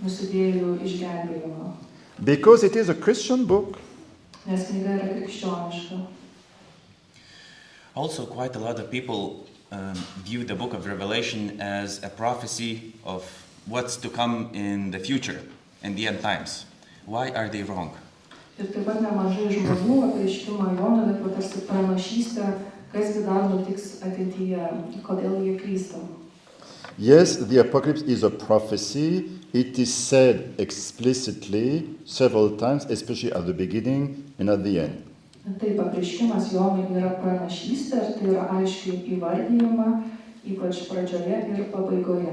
nusidėjėlių 0.00 0.70
išgelbėjimą. 0.86 1.72
Because 2.24 2.64
it 2.64 2.76
is 2.76 2.88
a 2.88 2.94
Christian 2.94 3.44
book, 3.44 3.78
Nes 4.46 4.64
knyga 4.68 4.96
yra 4.96 5.08
krikščioniška. 5.18 5.98
Also, 7.94 8.24
quite 8.24 8.56
a 8.56 8.58
lot 8.58 8.78
of 8.78 8.90
people 8.90 9.46
um, 9.70 9.94
view 10.24 10.44
the 10.44 10.54
book 10.54 10.72
of 10.72 10.86
Revelation 10.86 11.60
as 11.60 12.02
a 12.02 12.08
prophecy 12.08 12.94
of 13.04 13.24
what's 13.66 13.96
to 13.96 14.08
come 14.08 14.48
in 14.54 14.90
the 14.90 14.98
future, 14.98 15.40
in 15.82 15.94
the 15.94 16.06
end 16.06 16.20
times. 16.22 16.64
Why 17.06 17.28
are 17.30 17.48
they 17.48 17.62
wrong? 17.62 17.92
Ir 18.58 18.68
taip 18.70 18.84
pat 18.86 19.00
nemažai 19.02 19.48
žmonių 19.50 19.96
apreiškimą 20.08 20.74
Jonui 20.78 21.08
laiko 21.08 21.32
tarsi 21.34 21.64
pranašystę, 21.68 22.52
kasgi 22.94 23.24
dar 23.26 23.48
nutiks 23.50 23.98
ateityje, 24.06 24.68
kodėl 25.06 25.40
jie 25.44 25.56
klysta. 25.60 26.02
yes, 26.98 27.36
the 27.36 27.58
Apocalypse 27.58 28.02
is 28.02 28.22
a 28.22 28.30
prophecy. 28.30 29.30
It 29.52 29.78
is 29.78 29.92
said 29.94 30.54
explicitly 30.58 31.96
several 32.04 32.56
times, 32.56 32.84
especially 32.86 33.32
at 33.32 33.46
the 33.46 33.52
beginning 33.52 34.32
and 34.38 34.50
at 34.50 34.64
the 34.64 34.80
end. 34.80 35.02
Taip, 35.60 35.76
apreiškimas 35.76 36.48
Jonui 36.54 36.86
yra 36.96 37.10
pranašystė 37.20 37.98
ir 38.00 38.12
tai 38.16 38.28
yra 38.32 38.44
aiškiai 38.56 39.02
įvardyjama, 39.12 39.88
ypač 40.48 40.86
pradžioje 40.88 41.40
ir 41.52 41.66
pabaigoje. 41.68 42.32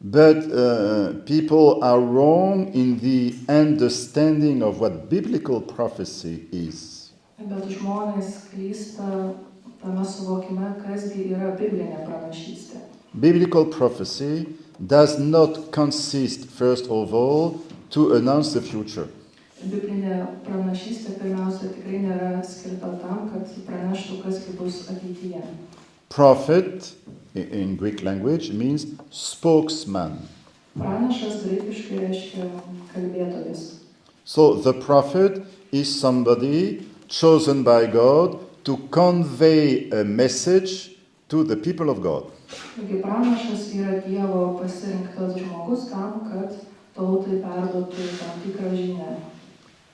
But 0.00 0.48
uh, 0.48 1.12
people 1.26 1.84
are 1.84 2.00
wrong 2.00 2.72
in 2.72 2.98
the 3.00 3.34
understanding 3.48 4.62
of 4.62 4.80
what 4.80 5.10
biblical 5.10 5.60
prophecy 5.60 6.48
is. 6.52 7.12
Bet 7.36 7.68
žmonės 7.68 8.48
klysta 8.48 9.36
tame 9.86 10.04
suvokime, 10.04 10.72
kasgi 10.82 11.28
yra 11.34 11.52
biblinė 11.58 12.02
pranašystė. 12.06 12.82
Biblical 13.14 13.66
prophecy 13.66 14.46
does 14.80 15.18
not 15.18 15.70
consist, 15.72 16.50
first 16.50 16.90
of 16.90 17.14
all, 17.14 17.60
to 17.90 18.14
announce 18.14 18.52
the 18.52 18.60
future. 18.60 19.06
Biblinė 19.62 20.26
pranašystė 20.44 21.16
pirmiausia 21.20 21.70
tikrai 21.76 22.02
nėra 22.02 22.30
skirta 22.44 22.92
tam, 23.00 23.28
kad 23.32 23.52
praneštų, 23.68 24.20
kasgi 24.24 24.56
bus 24.58 24.82
ateityje. 24.92 25.42
Prophet, 26.10 26.92
in 27.34 27.76
Greek 27.76 28.02
language, 28.02 28.52
means 28.52 28.86
spokesman. 29.10 30.18
Pranašas 30.76 31.40
graikiškai 31.46 32.02
reiškia 32.02 32.50
kalbėtojas. 32.92 33.64
So 34.24 34.54
the 34.54 34.72
prophet 34.74 35.44
is 35.72 35.88
somebody 35.88 36.84
chosen 37.08 37.62
by 37.62 37.86
God 37.86 38.45
to 38.66 38.76
convey 38.90 39.88
a 39.90 40.02
message 40.02 40.90
to 41.28 41.44
the 41.44 41.56
people 41.56 41.88
of 41.88 42.02
God. 42.02 42.24
Taigi 42.74 42.98
pranašas 43.02 43.68
yra 43.74 44.00
Dievo 44.02 44.58
pasirinktas 44.58 45.36
žmogus 45.38 45.86
tam, 45.90 46.26
kad 46.26 46.56
tautai 46.96 47.38
perduotų 47.44 48.06
tam 48.18 48.40
tikrą 48.42 48.72
žinią. 48.74 49.16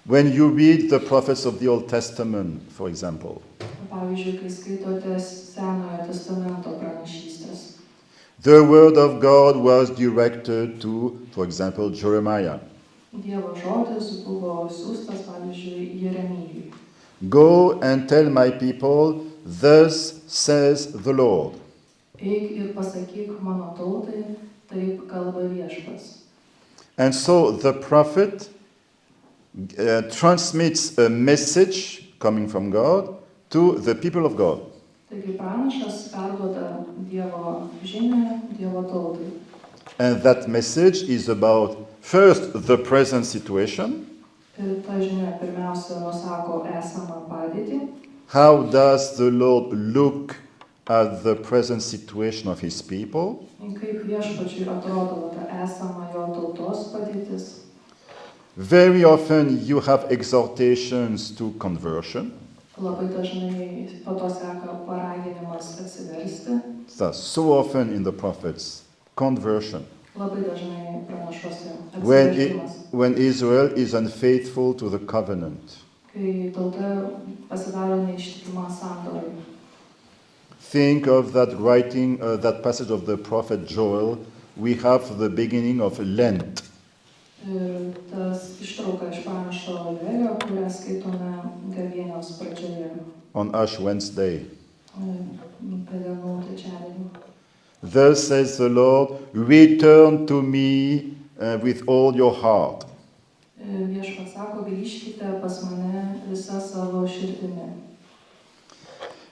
When 0.06 0.32
you 0.32 0.48
read 0.48 0.88
the 0.88 0.98
prophets 0.98 1.44
of 1.44 1.60
the 1.60 1.68
Old 1.68 1.88
Testament, 1.88 2.62
for 2.72 2.88
example, 2.88 3.42
Pavyzdžiui, 3.90 4.38
kai 4.40 4.50
skaitote 4.50 5.18
Senojo 5.20 6.06
testamento 6.08 6.72
pranašystės, 6.80 7.76
the 8.40 8.64
word 8.64 8.96
of 8.96 9.20
God 9.20 9.56
was 9.56 9.90
directed 9.90 10.80
to, 10.80 11.18
for 11.32 11.44
example, 11.44 11.90
Jeremiah. 11.90 12.58
Dievo 13.12 13.52
žodis 13.52 14.24
buvo 14.24 14.64
siūstas, 14.72 15.28
pavyzdžiui, 15.28 15.90
Jeremijui. 16.06 16.72
Go 17.28 17.80
and 17.80 18.08
tell 18.08 18.28
my 18.30 18.50
people, 18.50 19.24
thus 19.44 20.20
says 20.26 20.92
the 20.92 21.12
Lord. 21.12 21.54
Eik 22.18 22.56
ir 22.58 22.74
pasakyk 22.74 23.40
mano 23.40 23.74
tautai, 23.78 24.36
taip 24.68 25.08
kalba 25.08 25.48
viešpas. 25.48 26.22
And 26.98 27.14
so 27.14 27.52
the 27.52 27.72
prophet 27.72 28.48
uh, 29.78 30.02
transmits 30.10 30.98
a 30.98 31.08
message 31.08 32.08
coming 32.18 32.48
from 32.48 32.70
God 32.70 33.16
to 33.50 33.78
the 33.78 33.94
people 33.94 34.26
of 34.26 34.36
God. 34.36 34.60
Taigi 35.10 35.36
pranašas 35.36 36.10
perduoda 36.10 36.84
Dievo 37.10 37.68
žinę 37.84 38.40
Dievo 38.58 38.82
tautai. 38.82 39.30
And 39.98 40.22
that 40.22 40.48
message 40.48 41.02
is 41.02 41.28
about 41.28 41.76
first 42.00 42.66
the 42.66 42.78
present 42.78 43.26
situation. 43.26 44.11
Ir 44.58 44.82
ta 44.86 44.98
žinia 45.00 45.32
pirmiausia 45.40 46.00
nusako 46.04 46.62
esamą 46.68 47.22
padėtį, 47.30 47.80
How 48.32 48.62
does 48.62 49.16
the 49.16 49.30
Lord 49.30 49.72
look 49.72 50.36
at 50.86 51.22
the 51.22 51.34
present 51.36 51.82
situation 51.82 52.48
of 52.50 52.60
his 52.60 52.80
people? 52.82 53.46
kaip 53.80 54.04
viešpačiui 54.08 54.66
atrodo 54.68 55.16
va 55.22 55.28
ta 55.36 55.64
esama 55.64 56.08
jo 56.14 56.26
tautos 56.36 56.86
padėtis. 56.92 57.44
Very 58.56 59.04
often 59.04 59.58
you 59.66 59.80
have 59.80 60.04
exhortations 60.10 61.30
to 61.36 61.52
conversion. 61.58 62.32
Labai 62.76 63.08
dažnai 63.08 64.02
po 64.04 64.14
to 64.20 64.28
seka 64.28 64.84
paraginimas 64.86 65.80
atsiversti, 65.80 66.60
That's 66.98 67.18
so 67.18 67.52
often 67.52 67.92
in 67.94 68.02
the 68.02 68.12
prophets. 68.12 68.82
Conversion. 69.16 69.84
Labai 70.16 70.42
dažnai 70.42 71.04
pranašuose 71.08 71.70
When, 72.02 72.60
when 72.92 73.14
Israel 73.14 73.72
is 73.76 73.94
unfaithful 73.94 74.74
to 74.74 74.88
the 74.88 74.98
covenant. 74.98 75.78
Kai 76.12 76.52
tauta 76.54 77.10
pasidaro 77.48 77.96
neištikima 78.06 78.68
sandorai. 78.70 79.32
Think 80.72 81.06
of 81.06 81.32
that 81.32 81.48
writing, 81.58 82.20
uh, 82.20 82.36
that 82.36 82.62
passage 82.62 82.90
of 82.90 83.06
the 83.06 83.16
prophet 83.16 83.66
Joel. 83.66 84.18
We 84.56 84.74
have 84.74 85.18
the 85.18 85.28
beginning 85.28 85.80
of 85.80 85.98
Lent. 85.98 86.62
Ir 87.48 87.92
tas 88.10 88.60
ištrauka 88.60 89.08
iš 89.10 89.24
pranašo 89.24 89.72
Joelio, 90.02 90.36
kurią 90.44 90.68
skaitome 90.70 91.32
gavienos 91.76 92.38
pradžioje, 92.38 92.90
on 93.34 93.54
Ash 93.54 93.80
Wednesday. 93.80 94.46
Thus 97.82 98.28
says 98.28 98.58
the 98.58 98.68
Lord, 98.68 99.18
return 99.32 100.26
to 100.28 100.40
me 100.40 101.16
uh, 101.40 101.58
with 101.60 101.82
all 101.88 102.14
your 102.14 102.32
heart. 102.32 102.84
Ir 103.58 103.88
Viešpats 103.90 104.34
sako, 104.34 104.62
grįžkite 104.66 105.40
pas 105.42 105.56
mane 105.66 106.20
visą 106.30 106.60
savo 106.62 107.02
širdimi. 107.10 107.70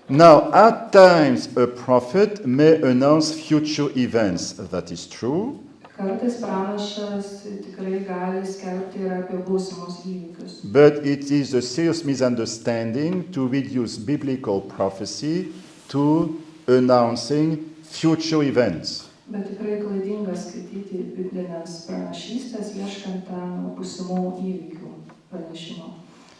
Now, 0.08 0.50
at 0.52 0.90
times, 0.92 1.48
a 1.56 1.68
prophet 1.68 2.44
may 2.44 2.82
announce 2.82 3.32
future 3.32 3.88
events. 3.94 4.52
That 4.54 4.90
is 4.90 5.06
true. 5.06 5.60
Kartais 5.96 6.40
pranašas 6.42 7.46
tikrai 7.46 8.02
gali 8.08 8.42
skelbti 8.42 9.04
ir 9.04 9.12
apie 9.20 9.38
būsimus 9.46 10.02
įvykius. 10.02 10.60
But 10.64 11.06
it 11.06 11.30
is 11.30 11.54
a 11.54 11.62
serious 11.62 12.02
misunderstanding 12.04 13.30
to 13.30 13.46
reduce 13.46 13.98
biblical 13.98 14.60
prophecy 14.60 15.52
to 15.88 16.40
announcing 16.66 17.69
future 17.90 18.42
events. 18.42 19.08
Bet 19.30 19.46
tikrai 19.46 19.78
klaidinga 19.82 20.34
skaityti 20.34 21.04
biblinės 21.14 21.84
pranašystės, 21.86 22.72
ieškant 22.78 23.28
būsimų 23.76 24.22
įvykių 24.42 24.92
pranešimo. 25.30 25.90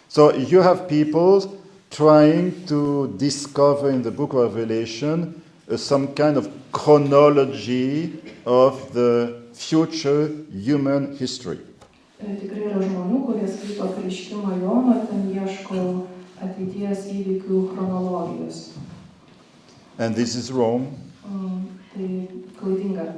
So 0.09 0.35
you 0.35 0.61
have 0.63 0.89
people 0.89 1.47
trying 1.91 2.67
to 2.67 3.15
discover 3.17 3.91
in 3.91 4.03
the 4.03 4.11
book 4.11 4.33
of 4.33 4.57
Revelation 4.57 5.41
uh, 5.71 5.77
some 5.77 6.15
kind 6.15 6.37
of 6.37 6.49
chronology 6.73 8.19
of 8.45 8.93
the 8.93 9.43
future 9.53 10.31
human 10.51 11.17
history. 11.17 11.59
Tikrai 12.21 12.67
yra 12.69 12.81
žmonių, 12.85 13.21
kurie 13.25 13.47
skaito 13.49 13.87
prieškimą 13.97 14.59
Jono, 14.61 14.97
ten 15.09 15.31
ieško 15.33 15.85
ateities 16.43 17.07
įvykių 17.15 17.61
chronologijos. 17.71 18.75
And 19.99 20.15
this 20.17 20.35
is 20.35 20.51
wrong. 20.51 20.91
Um, 21.31 21.69
tai 21.95 22.29
klaidinga. 22.59 23.03
Uh, 23.03 23.13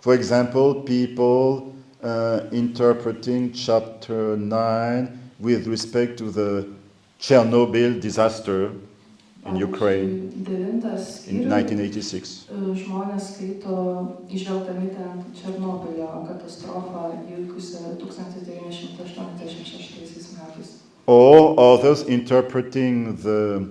For 0.00 0.14
example, 0.14 0.74
people 0.82 1.74
uh, 2.02 2.40
interpreting 2.52 3.52
chapter 3.52 4.36
9 4.36 5.08
with 5.38 5.66
respect 5.66 6.16
to 6.18 6.30
the 6.30 6.66
Chernobyl 7.20 8.00
disaster 8.00 8.72
in 9.46 9.56
Ukraine 9.56 10.32
in 11.28 11.48
1986. 11.48 12.46
žmonės 12.80 13.34
skaito 13.34 13.76
išvelgdami 14.28 14.88
ten 14.96 15.24
Černobylio 15.36 16.24
katastrofą 16.28 17.02
įvykusią 17.28 17.80
1986 18.00 20.32
metais. 20.36 20.68
Or 21.06 21.58
others 21.60 22.02
interpreting 22.08 23.16
the 23.16 23.68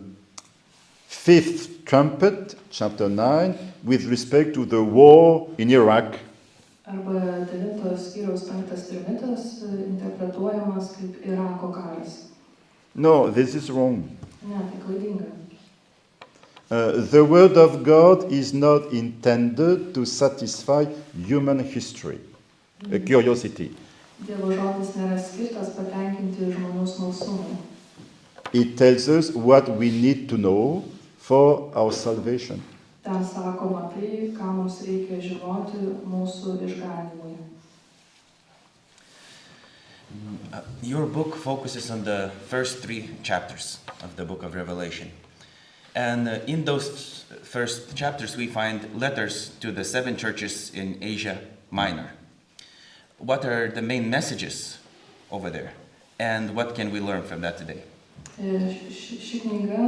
fifth 1.10 1.86
trumpet, 1.86 2.56
chapter 2.70 3.10
9, 3.10 3.58
with 3.84 4.06
respect 4.06 4.54
to 4.54 4.64
the 4.66 4.82
war 4.82 5.50
in 5.58 5.72
Iraq 5.72 6.20
Arba 6.90 7.46
devintos 7.46 8.10
skyriaus 8.10 8.44
penktas 8.50 8.88
trimitas 8.90 9.62
interpretuojamas 9.62 10.88
kaip 10.98 11.20
Irako 11.26 11.72
karas. 11.72 12.14
No, 12.96 13.30
this 13.30 13.54
is 13.54 13.70
wrong. 13.70 14.10
Ne, 14.42 14.58
tai 14.58 14.80
klaidinga. 14.86 15.28
Uh, 16.72 17.06
the 17.12 17.24
Word 17.24 17.58
of 17.58 17.84
God 17.84 18.32
is 18.32 18.54
not 18.54 18.92
intended 18.92 19.94
to 19.94 20.06
satisfy 20.06 20.86
human 21.28 21.60
history, 21.60 22.20
curiosity. 23.06 23.70
Dievo 24.26 24.50
žodis 24.50 24.96
nėra 24.98 25.22
skirtas 25.22 25.70
patenkinti 25.78 26.50
žmonių 26.56 26.88
smalsumui. 26.90 27.58
It 28.52 28.78
tells 28.78 29.08
us 29.08 29.30
what 29.32 29.70
we 29.70 29.92
need 29.92 30.28
to 30.30 30.38
know 30.38 30.84
for 31.30 31.72
our 31.76 31.92
salvation. 31.92 32.60
Ten 33.04 33.24
sakoma 33.24 33.84
tai, 33.94 34.34
ką 34.34 34.48
mums 34.58 34.80
reikia 34.82 35.20
žinoti 35.22 35.78
mūsų 36.10 36.56
išganimui. 36.66 37.36
Uh, 40.52 40.62
Your 40.82 41.06
book 41.06 41.36
focuses 41.36 41.92
on 41.92 42.04
the 42.04 42.32
first 42.48 42.80
three 42.82 43.12
chapters 43.22 43.78
of 44.02 44.16
the 44.16 44.26
book 44.26 44.42
of 44.42 44.56
Revelation. 44.56 45.12
And 45.94 46.28
uh, 46.28 46.40
in 46.48 46.66
those 46.66 47.26
first 47.44 47.96
chapters, 47.96 48.36
we 48.36 48.48
find 48.48 49.00
letters 49.00 49.52
to 49.60 49.72
the 49.72 49.84
seven 49.84 50.18
churches 50.18 50.74
in 50.74 50.98
Asia 51.00 51.38
Minor. 51.70 52.10
What 53.20 53.46
are 53.46 53.70
the 53.70 53.84
main 53.84 54.10
messages 54.10 54.80
over 55.30 55.52
there? 55.52 55.74
And 56.18 56.56
what 56.56 56.74
can 56.74 56.90
we 56.92 57.00
learn 57.00 57.22
from 57.22 57.42
that 57.42 57.60
today? 57.60 57.84
E, 58.40 58.60
Ši, 58.88 59.18
ši 59.20 59.40
knyga 59.44 59.80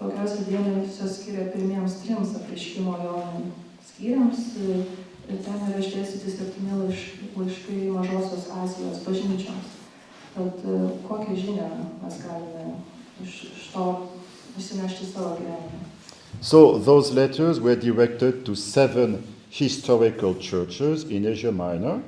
daugiausia 0.00 0.42
dėmesio 0.48 1.06
skiria 1.08 1.46
pirmiems 1.54 1.94
trims 2.02 2.34
apreiškimo 2.36 2.92
Jonui 3.00 3.46
skyriams 3.88 4.42
e, 4.60 4.82
ir 5.30 5.38
ten 5.46 5.62
yra 5.68 5.80
išdėstyti 5.80 6.34
septyni 6.34 6.76
laiš- 6.76 7.22
laiškai 7.38 7.78
Mažosios 7.94 8.50
Azijos 8.62 9.00
bažnyčioms. 9.06 9.72
Tad 10.34 10.60
e, 10.68 10.78
kokią 11.08 11.36
žinią 11.40 11.70
mes 12.02 12.20
galime 12.26 12.76
iš, 13.24 13.38
iš 13.48 13.66
to 13.72 13.86
įsinešti 14.60 15.06
į 15.08 15.12
savo 15.14 15.34
gyvenimą. 15.40 15.84
So, 16.42 16.78
those 16.78 17.12
letters 17.12 17.60
were 17.60 17.76
directed 17.76 18.44
to 18.44 18.54
seven 18.54 19.22
historical 19.50 20.34
churches 20.34 21.04
in 21.04 21.26
Asia 21.26 21.50
Minor. 21.52 22.00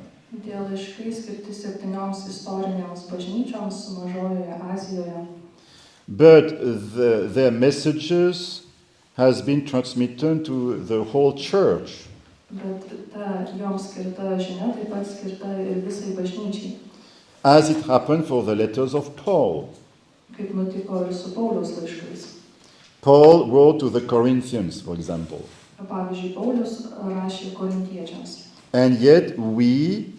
Tie 0.44 0.56
laiškai 0.56 1.12
skirti 1.12 1.52
septynioms 1.52 2.26
istorinėms 2.28 3.08
bažnyčioms 3.10 3.80
Mažojoje 3.98 4.60
Azijoje. 4.72 5.24
But 6.08 6.48
the, 6.94 7.28
their 7.30 7.50
messages 7.50 8.66
has 9.16 9.42
been 9.42 9.64
transmitted 9.64 10.44
to 10.44 10.82
the 10.84 11.04
whole 11.04 11.34
church. 11.36 12.04
Bet 12.50 13.12
ta 13.12 13.46
joms 13.56 13.92
skirta 13.92 14.36
žinia 14.36 14.74
taip 14.74 14.90
pat 14.90 15.06
skirta 15.06 15.52
ir 15.60 15.80
visai 15.86 16.12
bažnyčiai, 16.16 16.76
as 17.44 17.70
it 17.70 17.86
happened 17.86 18.26
for 18.26 18.42
the 18.42 18.54
letters 18.54 18.94
of 18.94 19.16
Paul. 19.16 19.70
kaip 20.36 20.52
nutiko 20.54 21.06
ir 21.06 21.14
su 21.14 21.30
Pauliaus 21.30 21.72
laiškais. 21.78 22.26
Paul 23.00 23.50
wrote 23.50 23.80
to 23.80 23.90
the 23.90 24.00
Corinthians, 24.00 24.80
for 24.80 24.94
example. 24.94 25.48
Pavyzdžiui, 25.88 26.34
Paulius 26.34 26.92
rašė 26.92 27.52
korintiečiams. 27.54 28.46
And 28.72 28.98
yet, 28.98 29.38
we 29.38 30.12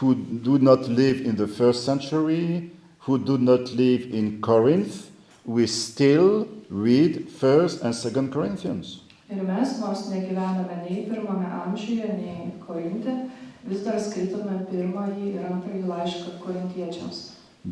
who 0.00 0.14
do 0.14 0.58
not 0.58 0.88
live 0.88 1.20
in 1.20 1.36
the 1.36 1.46
first 1.46 1.84
century, 1.84 2.70
who 3.00 3.18
do 3.18 3.38
not 3.38 3.72
live 3.72 4.12
in 4.12 4.40
Corinth, 4.40 5.10
we 5.46 5.66
still 5.66 6.48
read 6.70 7.28
1st 7.28 7.82
and 7.82 7.94
2nd 7.94 8.32
Corinthians. 8.32 9.00
Ir 9.30 9.42
mes, 9.42 9.78
nors 9.80 10.08
negyvename 10.10 10.76
nei 10.88 11.06
pirmame 11.08 11.46
amžiuje, 11.64 12.08
nei 12.18 12.52
Korinte, 12.66 13.14
vis 13.66 13.82
dar 13.86 13.98
skaitome 13.98 14.60
pirmąjį 14.70 15.32
ir 15.34 15.46
antrąjį 15.50 15.86
laišką 15.86 16.36
korintiečiams. 16.44 17.22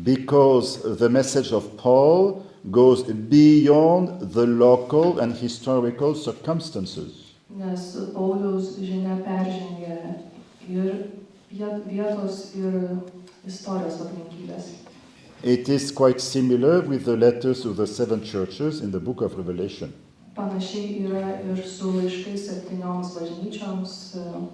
Because 0.03 0.81
the 0.99 1.07
message 1.09 1.53
of 1.53 1.77
Paul 1.77 2.43
goes 2.71 3.03
beyond 3.03 4.31
the 4.33 4.45
local 4.45 5.19
and 5.19 5.33
historical 5.33 6.13
circumstances. 6.15 7.31
Nes 7.49 7.95
Pauliaus 8.13 8.75
žinia 8.79 9.15
peržengia 9.23 10.19
ir 10.67 11.07
viet- 11.51 11.85
vietos 11.87 12.51
ir 12.55 12.99
istorijos 13.47 14.01
aplinkybės. 14.03 14.84
It 15.43 15.69
is 15.69 15.91
quite 15.91 16.21
similar 16.21 16.81
with 16.81 17.05
the 17.05 17.15
letters 17.15 17.61
to 17.61 17.73
the 17.73 17.85
seven 17.85 18.23
churches 18.23 18.81
in 18.81 18.91
the 18.91 18.99
book 18.99 19.21
of 19.21 19.37
Revelation. 19.37 19.93
Panašiai 20.35 21.05
yra 21.07 21.39
ir 21.47 21.63
su 21.63 21.91
laiškais 21.91 22.41
septynioms 22.47 23.13
bažnyčioms 23.15 23.91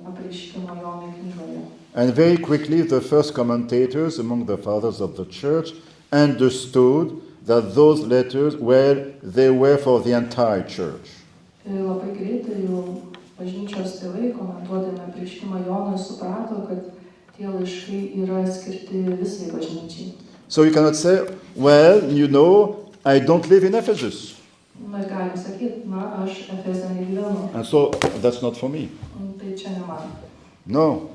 apreiškimo 0.05 0.75
Jonui 0.81 1.13
knygoje. 1.19 1.61
And 1.95 2.13
very 2.13 2.37
quickly, 2.37 2.81
the 2.81 3.01
first 3.01 3.33
commentators 3.33 4.19
among 4.19 4.45
the 4.45 4.57
fathers 4.57 5.01
of 5.01 5.15
the 5.15 5.25
church 5.25 5.73
understood 6.11 7.21
that 7.45 7.73
those 7.73 8.01
letters 8.05 8.55
were 8.57 9.13
they 9.23 9.49
were 9.49 9.77
for 9.77 10.01
the 10.01 10.13
entire 10.13 10.63
church. 10.63 11.17
Labai 11.65 12.13
greitai 12.13 12.61
jau 12.67 13.01
bažnyčios 13.39 13.97
tėvai, 14.01 14.33
komentuodami 14.37 15.01
apreiškimą 15.07 15.65
Jonui, 15.65 15.97
suprato, 15.97 16.65
kad 16.67 16.91
tie 17.37 17.47
laiškai 17.47 18.01
yra 18.21 18.45
skirti 18.45 19.05
visai 19.17 19.49
bažnyčiai. 19.49 20.13
So 20.51 20.63
you 20.63 20.71
cannot 20.71 20.97
say, 20.97 21.25
well, 21.55 22.03
you 22.11 22.27
know, 22.27 22.91
I 23.05 23.19
don't 23.19 23.47
live 23.47 23.63
in 23.63 23.73
Ephesus, 23.73 24.35
Mes 24.75 25.07
na, 25.85 26.23
aš 26.23 26.49
Efeze 26.51 26.89
negyvenu, 26.89 27.55
and 27.55 27.65
so 27.65 27.91
that's 28.21 28.41
not 28.41 28.57
for 28.57 28.69
me. 28.69 28.89
Tai 29.39 29.55
čia 29.55 29.69
ne 29.69 29.79
man. 29.87 30.11
No, 30.65 31.09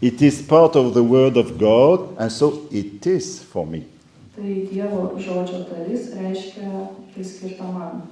it 0.00 0.20
is 0.20 0.42
part 0.42 0.74
of 0.74 0.94
the 0.94 1.04
Word 1.04 1.36
of 1.36 1.56
God, 1.56 2.18
and 2.18 2.32
so 2.32 2.66
it 2.72 3.06
is 3.06 3.42
for 3.44 3.64
me. 3.64 3.86
Tai 4.34 4.42
Dievo 4.42 5.14
žodžio 5.18 5.70
dalis 5.70 6.10
reiškia, 6.18 7.70
man. 7.72 8.02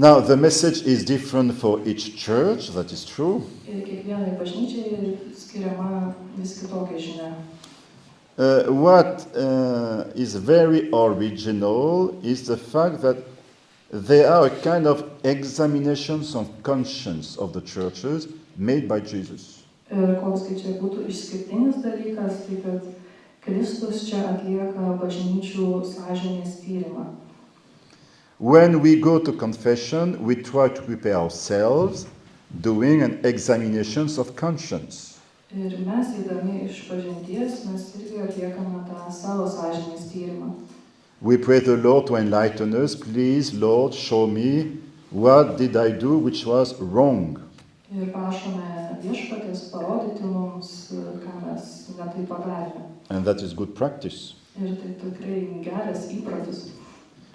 Now, 0.00 0.18
the 0.18 0.34
message 0.34 0.80
is 0.86 1.04
different 1.04 1.52
for 1.52 1.78
each 1.86 2.16
church, 2.16 2.68
that 2.70 2.90
is 2.90 3.04
true. 3.04 3.44
Uh, 8.38 8.62
what 8.72 9.26
uh, 9.36 10.04
is 10.14 10.36
very 10.36 10.88
original 10.90 12.18
is 12.24 12.46
the 12.46 12.56
fact 12.56 13.02
that 13.02 13.18
they 13.92 14.24
are 14.24 14.46
a 14.46 14.50
kind 14.62 14.86
of 14.86 15.04
examinations 15.22 16.34
of 16.34 16.48
conscience 16.62 17.36
of 17.36 17.52
the 17.52 17.60
churches 17.60 18.26
made 18.56 18.88
by 18.88 19.00
Jesus. 19.00 19.64
Kad 19.90 20.08
Kristus 23.40 24.04
čia 24.04 24.20
atlieka 24.32 24.96
bažnyčių 25.00 25.68
sąžinės 25.92 26.60
tyrimą. 26.60 27.19
When 28.40 28.80
we 28.80 28.98
go 28.98 29.18
to 29.18 29.32
confession, 29.34 30.24
we 30.24 30.34
try 30.34 30.70
to 30.70 30.80
prepare 30.80 31.16
ourselves, 31.16 32.06
doing 32.62 33.02
an 33.02 33.20
examinations 33.22 34.16
of 34.16 34.34
conscience. 34.34 35.20
Ir 35.52 35.76
mes, 35.84 36.14
eidami 36.16 36.64
iš 36.64 36.78
pažinties, 36.88 37.58
mes 37.68 37.84
irgi 38.00 38.22
atliekame 38.24 38.80
tą 38.88 39.12
savo 39.12 39.44
sąžinės 39.44 40.08
tyrimą. 40.14 40.54
We 41.20 41.36
pray 41.36 41.60
the 41.60 41.76
Lord 41.76 42.06
to 42.06 42.16
enlighten 42.16 42.72
us. 42.72 42.96
Please, 42.96 43.52
Lord, 43.52 43.92
show 43.92 44.26
me 44.26 44.78
what 45.10 45.58
did 45.58 45.76
I 45.76 45.90
do 45.90 46.16
which 46.16 46.46
was 46.46 46.72
wrong. 46.80 47.36
Ir 47.92 48.08
prašome 48.08 49.04
viešpatės 49.04 49.68
parodyti 49.68 50.24
mums, 50.24 50.94
ką 50.96 51.38
mes 51.44 51.72
netai 52.00 52.24
padarėme. 52.24 52.88
And 53.10 53.26
that 53.26 53.42
is 53.42 53.52
good 53.52 53.76
practice. 53.76 54.32
Ir 54.56 54.80
tai 54.80 54.96
tikrai 55.04 55.40
geras 55.60 56.08
įprotis. 56.08 56.70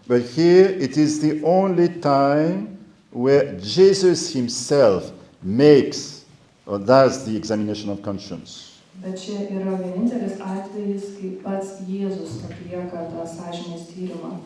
But 0.08 0.22
here 0.22 0.68
it 0.68 0.98
is 0.98 1.20
the 1.20 1.42
only 1.44 1.90
time 1.90 2.78
where 3.12 3.58
Jesus 3.60 4.32
himself 4.32 5.12
makes 5.42 6.26
or 6.66 6.80
does 6.80 7.26
the 7.26 7.36
examination 7.36 7.90
of 7.90 8.02
conscience. 8.02 8.82
Bet 9.02 9.18
čia 9.20 9.48
yra 9.52 9.76
vienintelis 9.76 10.38
atvejis, 10.40 11.08
kai 11.18 11.32
pats 11.44 11.82
Jėzus 11.84 12.38
atlieka 12.48 13.02
tą 13.12 13.26
sąžinės 13.28 13.90
tyrimą. 13.92 14.38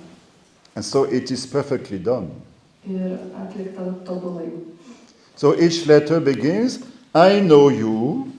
And 0.76 0.86
so 0.86 1.04
it 1.04 1.30
is 1.32 1.46
perfectly 1.46 2.00
done. 2.00 2.32
Ir 2.88 3.20
atlikta 3.38 3.94
tobulai. 4.06 4.50
So 5.36 5.54
each 5.60 5.86
letter 5.86 6.20
begins, 6.20 6.80
I 7.14 7.40
know 7.40 7.70
you, 7.70 8.32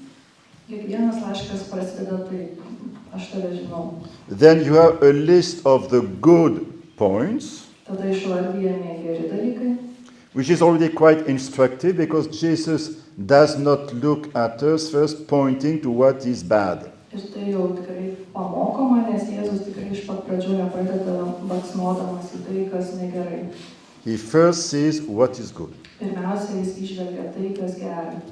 Kiekvienas 0.71 1.23
laiškas 1.23 1.65
prasideda 1.71 2.19
taip. 2.29 2.59
Aš 3.13 3.23
aš 3.23 3.31
tave 3.33 3.49
žinau. 3.55 4.03
Then 4.29 4.65
you 4.65 4.75
have 4.75 5.03
a 5.03 5.13
list 5.13 5.67
of 5.67 5.91
the 5.91 6.01
good 6.01 6.80
points, 7.01 7.67
Tada 7.89 8.07
išvardyjami 8.13 8.93
geri 9.03 9.29
dalykai, 9.33 9.71
which 10.35 10.51
is 10.51 10.63
already 10.63 10.89
quite 10.89 11.27
instructive 11.27 11.97
because 11.97 12.29
Jesus 12.29 13.01
does 13.17 13.59
not 13.59 13.93
look 13.95 14.29
at 14.37 14.63
us 14.63 14.91
first 14.91 15.27
pointing 15.27 15.81
to 15.83 15.91
what 15.91 16.27
is 16.27 16.43
bad. 16.45 16.87
Ir 17.11 17.25
tai 17.35 17.49
jau 17.51 17.65
tikrai 17.75 18.13
pamokoma, 18.31 19.01
nes 19.09 19.25
Jėzus 19.27 19.65
tikrai 19.67 19.89
iš 19.91 20.05
pat 20.07 20.21
pradžių 20.29 20.61
nepradeda 20.61 21.17
baksnodamas 21.51 22.31
į 22.37 22.43
tai, 22.47 22.67
kas 22.71 22.93
negerai. 23.01 23.41
He 24.05 24.15
first 24.17 24.71
sees 24.71 25.03
what 25.03 25.41
is 25.41 25.51
good. 25.51 25.75
Pirmiausia, 25.99 26.61
jis 26.61 26.79
išvelgia 26.85 27.27
tai, 27.35 27.51
kas 27.59 27.75
gera. 27.81 28.23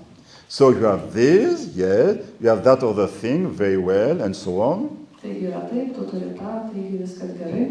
So 0.49 0.71
you 0.71 0.85
have 0.85 1.13
this, 1.13 1.67
yes, 1.75 2.23
you 2.41 2.49
have 2.49 2.63
that 2.65 2.85
other 2.85 3.09
thing, 3.09 3.51
very 3.51 3.77
well, 3.77 4.23
and 4.23 4.37
so 4.37 4.61
on. 4.63 4.87
Taigi 5.21 5.51
yra 5.51 5.67
taip, 5.67 5.91
tu 5.97 6.07
turi 6.13 6.31
tą, 6.39 6.71
taigi 6.71 7.03
viskas 7.03 7.35
gerai. 7.41 7.67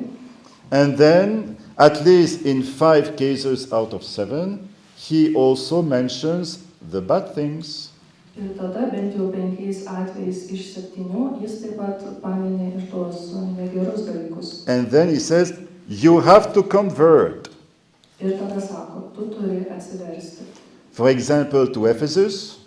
And 0.71 0.97
then, 0.97 1.57
at 1.77 2.05
least 2.05 2.45
in 2.45 2.63
five 2.63 3.15
cases 3.15 3.71
out 3.71 3.93
of 3.93 4.03
seven, 4.03 4.69
he 4.95 5.33
also 5.33 5.81
mentions 5.81 6.63
the 6.91 7.01
bad 7.01 7.33
things. 7.33 7.91
Ir 8.37 8.53
tada 8.53 8.85
bent 8.91 9.15
jau 9.17 9.31
penkiais 9.33 9.79
atvejais 9.89 10.43
iš 10.53 10.65
septynių 10.75 11.39
jis 11.41 11.55
taip 11.63 11.79
pat 11.79 12.03
paminė 12.21 12.67
ir 12.75 12.83
tuos 12.91 13.31
negerus 13.55 14.03
dalykus. 14.05 14.51
And 14.69 14.91
then 14.91 15.09
he 15.09 15.17
says, 15.17 15.57
You 15.87 16.19
have 16.19 16.53
to 16.53 16.61
convert. 16.61 17.49
Ir 18.19 18.37
tada 18.37 18.61
sako, 18.61 19.09
tu 19.15 19.31
turi 19.33 19.65
atsiversti. 19.73 20.45
For 20.91 21.09
example, 21.09 21.65
to 21.73 21.87
Ephesus. 21.87 22.59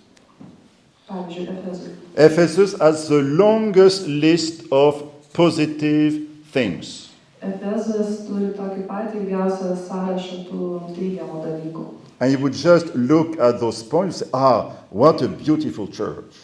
Pavyzdžiui, 1.10 1.46
Efezui. 1.46 1.94
Ephesus 2.16 2.78
has 2.78 3.08
the 3.08 3.22
longest 3.22 4.06
list 4.06 4.62
of 4.72 5.02
positive 5.32 6.26
things. 6.52 7.09
Efezas 7.40 8.26
turi 8.26 8.50
tokį 8.56 8.82
patį 8.88 9.22
ilgiausią 9.22 9.72
sąrašą 9.86 10.42
tų 10.50 10.66
teigiamų 10.96 11.40
dalykų. 11.46 11.84
And 12.20 12.32
you 12.32 12.38
would 12.38 12.52
just 12.54 12.94
look 12.94 13.38
at 13.40 13.60
those 13.60 13.82
points 13.82 14.20
and 14.20 14.28
say, 14.28 14.30
Ah, 14.34 14.72
what 14.90 15.22
a 15.22 15.28
beautiful 15.28 15.86
church. 15.86 16.36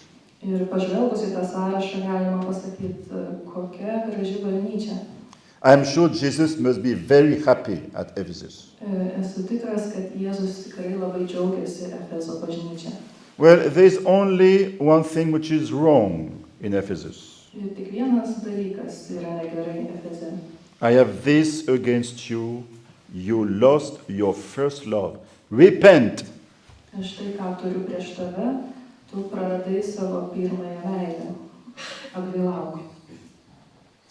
Ir 0.42 0.64
pažvelgus 0.70 1.26
į 1.26 1.34
tą 1.34 1.44
sąrašą 1.52 2.00
galima 2.06 2.40
pasakyti, 2.46 3.20
kokia 3.52 4.06
graži 4.08 4.40
bažnyčia. 4.44 4.96
I'm 5.62 5.84
sure 5.84 6.08
Jesus 6.08 6.58
must 6.58 6.82
be 6.82 6.94
very 6.94 7.42
happy 7.42 7.80
at 7.94 8.16
Ephesus. 8.18 8.72
E, 8.80 9.20
Esu 9.20 9.42
tikras, 9.48 9.90
kad 9.92 10.12
Jėzus 10.16 10.62
tikrai 10.68 10.94
labai 10.94 11.26
džiaugiasi 11.26 11.90
Efezo 11.96 12.40
bažnyčia. 12.40 12.92
Well, 13.38 13.68
there's 13.68 13.98
only 14.06 14.76
one 14.78 15.02
thing 15.04 15.32
which 15.32 15.50
is 15.50 15.72
wrong 15.72 16.44
in 16.60 16.72
Ephesus. 16.72 17.50
Ir 17.56 17.74
tik 17.76 17.90
vienas 17.92 18.36
dalykas 18.44 19.10
yra 19.16 19.32
negerai 19.40 19.88
Efeze. 19.96 20.30
I 20.86 20.92
have 20.92 21.24
this 21.24 21.66
against 21.66 22.30
you. 22.30 22.64
You 23.12 23.44
lost 23.44 23.98
your 24.06 24.32
first 24.32 24.86
love. 24.86 25.18
Repent. 25.50 26.22
Aš 26.94 27.16
ką 27.34 27.48
turiu 27.58 27.82
prieš 27.88 28.12
tave, 28.14 28.46
tu 29.10 29.24
praradai 29.32 29.82
savo 29.82 30.20
pirmąją 30.30 30.78
meilę. 30.86 31.34
Atgailauk. 32.14 32.78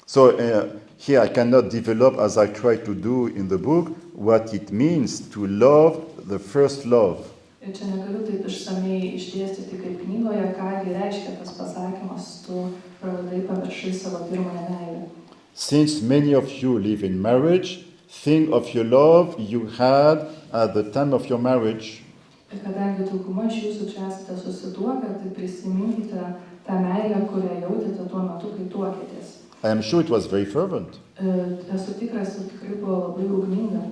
So 0.05 0.35
uh, 0.35 0.67
here 0.99 1.21
I 1.21 1.29
cannot 1.29 1.69
develop, 1.69 2.19
as 2.19 2.37
I 2.37 2.47
try 2.47 2.75
to 2.75 2.93
do 2.93 3.27
in 3.27 3.47
the 3.47 3.57
book, 3.57 3.95
what 4.13 4.53
it 4.53 4.71
means 4.71 5.21
to 5.31 5.47
love 5.47 6.03
the 6.27 6.39
first 6.39 6.85
love. 6.85 7.23
Ir 7.63 7.71
čia 7.71 7.87
negaliu 7.87 8.27
taip 8.27 8.43
išsamei 8.51 9.15
išdėstyti 9.15 9.79
kaip 9.79 10.01
knygoje, 10.03 10.51
kągi 10.59 10.91
reiškia 10.91 11.39
tas 11.39 11.55
pasakymas, 11.55 12.31
tu 12.43 12.73
praradai 12.99 13.45
pamiršai 13.47 13.93
savo 13.95 14.27
pirmąją 14.27 14.67
meilę. 14.75 15.24
Since 15.57 16.01
many 16.01 16.33
of 16.33 16.51
you 16.51 16.77
live 16.77 17.01
in 17.01 17.21
marriage, 17.21 17.85
think 18.09 18.51
of 18.51 18.73
your 18.73 18.83
love 18.83 19.39
you 19.39 19.67
had 19.67 20.27
at 20.51 20.73
the 20.73 20.91
time 20.91 21.13
of 21.13 21.29
your 21.29 21.39
marriage. 21.39 22.03
Ir 22.51 22.59
kadangi 22.59 23.05
dauguma 23.07 23.45
iš 23.47 23.61
jūsų 23.63 23.85
čia 23.93 24.03
esate 24.09 24.35
susituokę, 24.35 25.13
tai 25.21 25.31
prisiminkite 25.31 26.25
tą 26.67 26.75
meilę, 26.83 27.21
kurią 27.31 27.61
jautėte 27.63 28.03
tuo 28.11 28.25
metu, 28.27 28.51
kai 28.57 28.67
tuokėtės. 28.73 29.31
I 29.63 29.69
am 29.71 29.81
sure 29.81 30.03
it 30.03 30.11
was 30.11 30.27
very 30.27 30.43
fervent. 30.43 30.99
Esu 31.23 31.95
tikras, 32.01 32.35
kad 32.35 32.51
tikrai 32.51 32.75
buvo 32.75 32.99
labai 33.07 33.31
ugninga. 33.39 33.87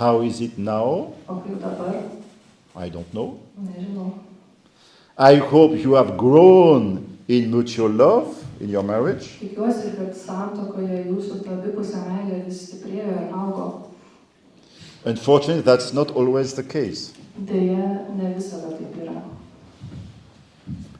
How 0.00 0.22
is 0.22 0.40
it 0.40 0.56
now? 0.56 1.12
O 1.28 1.40
kaip 1.44 1.60
dabar, 1.60 2.02
I 2.74 2.88
don't 2.88 3.12
know. 3.12 3.38
nežinau. 3.60 4.14
I 5.18 5.36
hope 5.36 5.76
you 5.76 5.92
have 5.92 6.16
grown 6.16 7.18
in 7.28 7.50
mutual 7.50 7.90
love 7.90 8.47
in 8.60 8.68
your 8.68 8.82
marriage. 8.82 9.38
Tikiuosi, 9.40 9.92
kad 9.96 10.14
santokoje 10.16 11.04
jūsų 11.06 11.42
ta 11.44 11.54
abipusė 11.56 12.02
meilė 12.06 12.44
vis 12.46 12.62
stiprėjo 12.66 13.12
ir 13.14 13.34
augo. 13.34 13.68
Unfortunately, 15.04 15.62
that's 15.62 15.92
not 15.92 16.10
always 16.10 16.54
the 16.54 16.62
case. 16.62 17.12
Deja, 17.38 18.04
ne 18.16 18.34
visada 18.34 18.74
taip 18.76 18.96
yra. 18.98 19.22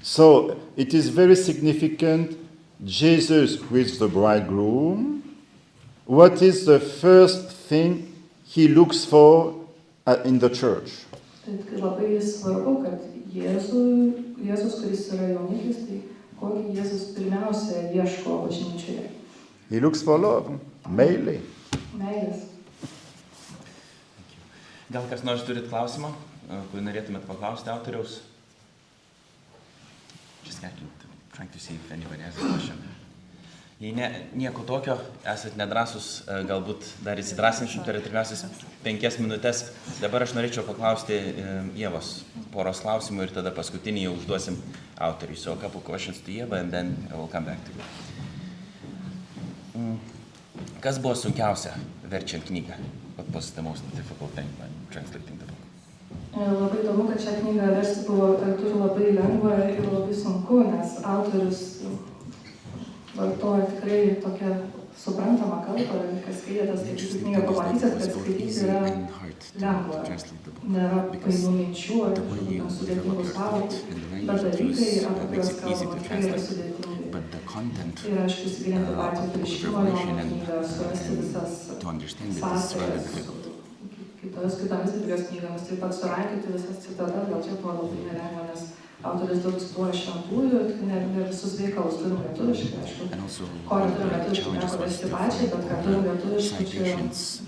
So 0.02 0.56
it 0.76 0.94
is 0.94 1.08
very 1.08 1.36
significant. 1.36 2.38
Jesus, 2.84 3.56
who 3.56 3.76
is 3.76 3.98
the 3.98 4.06
bridegroom, 4.06 5.22
what 6.06 6.40
is 6.40 6.64
the 6.64 6.78
first 6.78 7.50
thing 7.50 8.14
he 8.44 8.68
looks 8.68 9.04
for 9.04 9.66
uh, 10.06 10.16
in 10.24 10.38
the 10.38 10.48
church? 10.48 11.04
Labai 11.48 12.20
svarbu, 12.22 12.84
kad 12.84 13.02
Jėzų, 13.34 13.82
Jėzus, 14.44 14.78
kuris 14.82 15.08
yra 15.12 15.32
jaunikis, 15.34 15.82
tai 15.88 15.98
kokį 16.40 16.76
Jėzus 16.76 17.12
pirmiausia 17.16 17.88
ieško 17.96 18.42
bažnyčioje. 18.46 19.08
He 19.70 19.80
looks 19.80 20.02
for 20.02 20.18
love, 20.20 20.58
mainly. 20.88 21.40
Meilės. 21.98 22.46
Gal 24.88 25.04
kas 25.10 25.24
nors 25.26 25.42
turit 25.44 25.66
klausimą, 25.68 26.14
e, 26.48 26.60
kurį 26.70 26.86
norėtumėt 26.86 27.26
paklausti 27.28 27.68
autoriaus? 27.68 28.22
Just 30.46 30.64
trying 31.34 31.50
to 31.52 31.60
see 31.60 31.74
if 31.74 31.92
anybody 31.92 32.22
has 32.22 32.38
a 32.38 32.40
question. 32.40 32.80
Jei 33.78 33.92
ne, 33.94 34.08
nieko 34.34 34.64
tokio, 34.66 34.96
esat 35.28 35.54
nedrasus, 35.60 36.24
e, 36.24 36.40
galbūt 36.48 36.88
dar 37.06 37.20
įsidrasinčiau 37.20 37.84
per 37.86 38.00
artimiausias 38.00 38.42
penkias 38.82 39.20
minutės. 39.20 39.68
Dabar 40.00 40.24
aš 40.24 40.32
norėčiau 40.34 40.64
paklausti 40.66 41.14
e, 41.14 41.44
Ievos 41.84 42.24
poros 42.54 42.80
klausimų 42.82 43.28
ir 43.28 43.36
tada 43.36 43.52
paskutinį 43.54 44.08
jau 44.08 44.16
užduosim 44.16 44.56
autoriui. 45.00 45.36
So 45.36 45.52
a 45.52 45.56
couple 45.56 45.80
questions 45.80 46.20
to 46.20 46.30
Ieva 46.30 46.60
and 46.60 46.70
then 46.70 47.08
I 47.12 47.16
will 47.16 47.28
come 47.28 47.44
back 47.44 47.64
to 47.64 47.70
you. 47.70 47.82
Mm. 49.78 49.98
Kas 50.80 50.98
buvo 50.98 51.14
sunkiausia 51.14 51.72
verčiant 52.10 52.44
knygą? 52.44 52.74
What 53.16 53.30
was 53.34 53.50
the 53.50 53.62
most 53.62 53.82
difficult 53.96 54.30
thing 54.34 54.46
when 54.58 54.70
translating 54.90 55.38
the 55.38 55.44
book? 55.46 55.58
E, 56.34 56.40
Labai 56.40 56.82
įdomu, 56.82 57.08
kad 57.10 57.22
šią 57.22 57.34
knygą 57.42 57.70
versti 57.74 58.06
buvo 58.06 58.32
kartu 58.40 58.70
ir 58.70 58.76
labai 58.78 59.12
lengva 59.18 59.54
ir 59.70 59.86
labai 59.86 60.14
sunku, 60.14 60.60
nes 60.70 60.98
autorius 61.04 61.62
vartoja 63.16 63.66
tikrai 63.72 64.02
tokią 64.22 64.52
suprantamą 64.98 65.58
kalbą 65.66 65.98
kas 66.24 66.40
skaitėte, 66.42 66.76
skaityti 66.80 67.20
knygą, 67.22 67.42
pamatysit, 67.48 67.96
kad 67.98 68.08
skaityti 68.08 68.46
yra 68.66 68.78
lengva. 69.62 70.02
Nėra 70.74 71.02
painų 71.12 71.52
minčių 71.56 71.98
ar 72.08 72.20
sudėtingų 72.76 73.26
savokų, 73.32 73.82
bet 74.28 74.46
dalykai, 74.46 74.90
apie 75.10 75.26
kuriuos 75.32 75.52
kalbama, 75.62 75.98
tikrai 76.02 76.22
yra 76.28 76.40
sudėtingi. 76.48 76.96
But 77.12 77.30
the 77.32 77.38
content 77.48 78.02
uh, 78.04 78.24
of 78.26 79.32
the 79.32 79.38
priešimą, 79.38 79.86
jo 79.86 79.94
revelation 79.94 80.18
and, 80.18 80.32
visas 81.22 81.54
to 81.80 81.88
understand 81.88 82.36
it 82.36 82.36
is 82.36 82.74
rather 82.76 82.98
difficult. 82.98 83.48
kitomis 84.20 84.56
kitomis 84.60 84.92
biblijos 84.92 85.22
knygomis, 85.28 85.62
taip 85.68 85.80
pat 85.80 85.94
surankioti 85.94 86.52
visas 86.52 86.82
citatas, 86.84 87.28
gal 87.30 87.42
čia 87.42 87.56
buvo 87.62 87.72
labai 87.78 88.00
nelengva, 88.08 88.44
nes 88.50 88.62
autorius 89.06 89.44
daug 89.44 89.58
cituoja 89.62 89.94
šventųjų, 89.94 90.60
ne, 90.88 91.00
ne 91.12 91.26
visus 91.28 91.54
veikalus 91.60 92.00
turim 92.00 92.18
lietuviškai, 92.24 92.80
aišku. 92.82 93.50
Korą 93.68 93.92
turim 93.94 94.10
lietuviškai, 94.14 94.54
teko 94.64 94.80
rasti 94.82 95.10
pačiai, 95.12 95.50
bet 95.52 95.68
ką 95.68 95.78
turim 95.84 96.08
lietuviškai, 96.08 96.66
tai 96.72 96.82
čia 96.88 96.96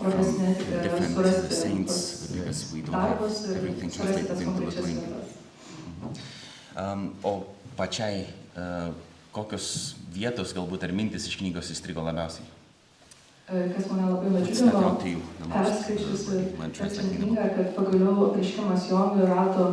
profesinė 0.03 0.53
etika 0.55 0.79
yra 0.79 1.01
surasti 1.17 2.85
darbus 2.95 3.43
ir 3.49 3.59
surasti 3.97 4.25
tas 4.31 4.45
konkrečias 4.47 4.91
vietas. 4.93 5.37
Um, 6.81 7.05
o 7.27 7.35
pačiai 7.77 8.23
uh, 8.55 8.95
kokios 9.35 9.67
vietos 10.15 10.55
galbūt 10.55 10.87
ar 10.87 10.95
mintis 10.95 11.27
iš 11.27 11.37
knygos 11.43 11.75
įstrigo 11.75 12.07
labiausiai? 12.07 12.47
E, 13.51 13.67
kas 13.75 13.89
mane 13.91 14.07
labai 14.07 14.31
vadžiavo, 14.37 14.95
perskaičiusi 15.51 17.07
knygą, 17.19 17.47
kad 17.57 17.73
pagaliau 17.75 18.31
iškimas 18.39 18.87
Jonui 18.87 19.27
rado 19.27 19.73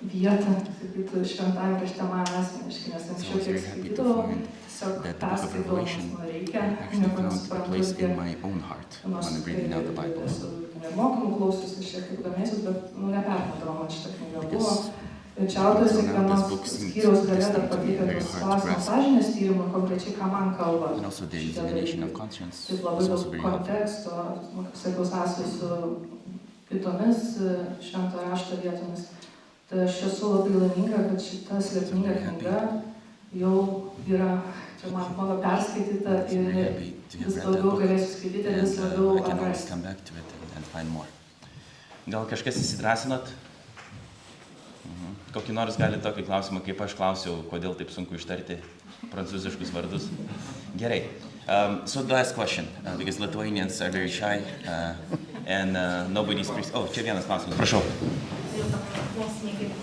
vietą 0.00 0.54
skaitytų 0.90 1.24
šventajam 1.32 1.76
rašte 1.80 2.06
man 2.10 2.32
asmeniškai, 2.40 2.94
nes 2.94 3.10
anksčiau 3.14 3.42
tiek 3.44 3.60
skaitydavau, 3.64 4.24
tiesiog 4.64 5.04
perskaitau, 5.20 5.78
nes 5.84 6.08
man 6.14 6.26
reikia, 6.26 6.64
nieko 6.94 7.26
nesuprantu, 7.26 7.76
tiek 8.00 8.16
nors 9.12 9.30
esu 10.26 10.50
nemokamų 10.80 11.36
klausosi, 11.36 11.84
šiek 11.84 12.08
tiek 12.10 12.24
domėsiu, 12.24 12.64
bet 12.66 12.90
nu, 12.96 13.12
nepermatau, 13.12 13.76
man 13.76 13.92
šitą 13.92 14.16
knygą 14.16 14.48
buvo. 14.50 14.74
Ir 15.40 15.46
čia 15.48 15.60
autorius 15.64 15.94
kiekvienos 15.94 16.40
skyriaus 16.68 17.22
gale 17.28 17.46
dar 17.54 17.66
pateikia 17.70 18.06
tuos 18.10 18.32
klausimus 18.34 18.88
sąžinės 18.88 19.28
tyrimų, 19.36 19.68
konkrečiai 19.72 20.16
ką 20.18 20.28
man 20.28 20.50
kalba. 20.58 20.90
Šitą 20.98 21.68
Taip 22.66 22.82
labai 22.84 23.06
daug 23.12 23.36
konteksto, 23.44 24.24
nu, 24.56 24.66
sakau, 24.82 25.06
sąsajų 25.12 25.52
su 25.54 25.70
kitomis 26.68 27.24
e, 27.40 27.54
švento 27.86 28.26
rašto 28.26 28.60
vietomis. 28.60 29.08
Tai 29.70 29.84
aš 29.86 30.00
esu 30.08 30.28
labai 30.32 30.56
laiminga, 30.64 31.00
kad 31.12 31.20
šita 31.22 31.60
slėpininga 31.62 32.14
knyga 32.24 32.54
jau 33.38 33.52
yra, 34.10 34.30
čia 34.80 34.90
man 34.90 35.12
mano 35.14 35.36
perskaityta 35.44 36.16
ir 36.34 36.48
vis 37.20 37.36
daugiau 37.38 37.76
galėsiu 37.78 38.08
skaityti 38.16 38.54
vis 38.56 38.72
uh, 38.80 38.88
labiau 38.88 39.12
I 39.14 39.22
can 39.22 39.38
always 39.38 39.60
atrasti. 39.62 39.70
come 39.70 39.82
back 39.86 40.02
to 40.08 40.16
it 40.18 40.32
and, 40.40 40.56
and 40.56 40.66
find 40.72 40.90
more. 40.90 41.06
Gal 42.10 42.26
kažkas 42.26 42.58
įsidrasinot? 42.58 43.30
Mhm. 44.90 45.14
Kokį 45.36 45.54
nors 45.54 45.78
gali 45.78 46.00
tokį 46.02 46.26
klausimą, 46.26 46.64
kaip 46.66 46.82
aš 46.82 46.96
klausiau, 46.98 47.36
kodėl 47.52 47.78
taip 47.78 47.94
sunku 47.94 48.18
ištarti 48.18 48.58
prancūziškus 49.12 49.70
vardus? 49.70 50.08
Gerai. 50.80 51.04
Um, 51.46 51.86
so 51.86 52.02
the 52.02 52.14
last 52.14 52.34
question, 52.34 52.66
uh, 52.84 52.96
because 52.96 53.20
Lithuanians 53.22 53.80
are 53.80 53.90
very 53.90 54.10
shy 54.10 54.42
uh, 54.66 54.94
and 55.46 55.76
uh, 55.76 56.08
nobody 56.08 56.42
speaks. 56.42 56.74
Oh, 56.74 56.88
čia 56.90 57.06
vienas 57.06 57.30
klausimas, 57.30 57.54
prašau. 57.54 57.82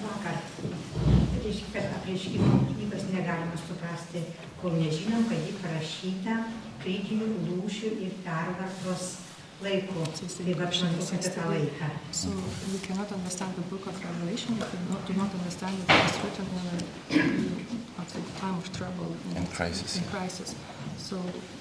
Vakar. 0.03 0.38
Reiškia, 1.43 1.68
kad 1.74 1.91
knygos 2.76 3.03
negalima 3.13 3.57
suprasti, 3.68 4.24
kol 4.61 4.72
nežinom, 4.76 5.24
kad 5.30 5.39
ji 5.39 5.53
parašyta 5.61 6.36
kritinių 6.84 7.28
lūšių 7.47 7.91
ir 8.03 8.11
pervartos 8.26 9.05
laiku. 9.63 10.03
Tą 10.18 11.49
laiką. 11.49 11.89
So 12.11 12.30
we 12.74 12.80
cannot 12.80 13.11
understand 13.11 13.55
the 13.55 13.65
book 13.70 13.88
of 13.88 13.95
Revelation 14.03 14.57
if 14.57 14.74
we 14.74 14.80
not, 14.91 15.07
do 15.07 15.13
not 15.13 15.32
understand 15.34 15.74
that 15.88 16.03
was 16.03 16.18
written 16.24 16.45
in 16.57 16.65
a, 16.68 18.01
at 18.01 18.09
a 18.15 18.39
time 18.39 18.57
of 18.57 18.72
trouble 18.78 19.15
And 19.36 19.49
crisis, 19.51 19.97
in 19.97 20.03
crisis. 20.03 20.55
So 20.97 21.18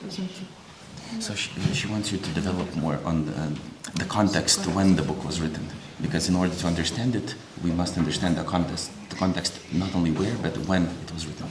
isn't 0.09 0.25
it 0.25 1.21
So 1.21 1.35
she, 1.35 1.51
she 1.73 1.87
wants 1.87 2.13
you 2.13 2.19
to 2.19 2.31
develop 2.33 2.75
more 2.77 2.99
on 3.05 3.27
the, 3.27 3.33
uh, 3.33 3.49
the 3.95 4.05
context 4.05 4.67
when 4.67 4.97
the 4.97 5.03
book 5.03 5.25
was 5.25 5.41
written, 5.41 5.67
because 6.01 6.29
in 6.29 6.37
order 6.37 6.55
to 6.55 6.67
understand 6.67 7.17
it, 7.17 7.35
we 7.65 7.71
must 7.71 7.97
understand 7.99 8.37
the 8.37 8.45
context. 8.45 8.91
The 9.11 9.17
context, 9.17 9.61
not 9.73 9.95
only 9.95 10.11
where, 10.13 10.37
but 10.43 10.57
when 10.67 10.85
it 10.85 11.13
was 11.13 11.27
written. 11.27 11.49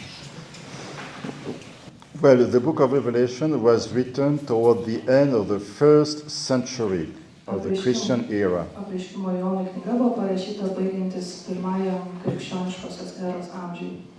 Well, 2.22 2.38
the 2.46 2.60
book 2.60 2.80
of 2.80 2.94
Revelation 2.94 3.62
was 3.62 3.92
written 3.92 4.40
toward 4.46 4.86
the 4.86 5.02
end 5.12 5.34
of 5.34 5.48
the 5.48 5.60
first 5.60 6.30
century 6.30 7.12
of 7.48 7.64
the 7.64 7.80
Christian 7.82 8.26
era. 8.32 8.66
Apreiškimo 8.76 9.30
Jonui 9.30 9.68
knyga 9.74 9.98
buvo 9.98 10.16
parašyta 10.16 10.74
baigiantis 10.78 11.46
pirmajam 11.48 12.02
krikščioniškosios 12.24 13.20
eros 13.22 13.50
amžiui. 13.54 14.16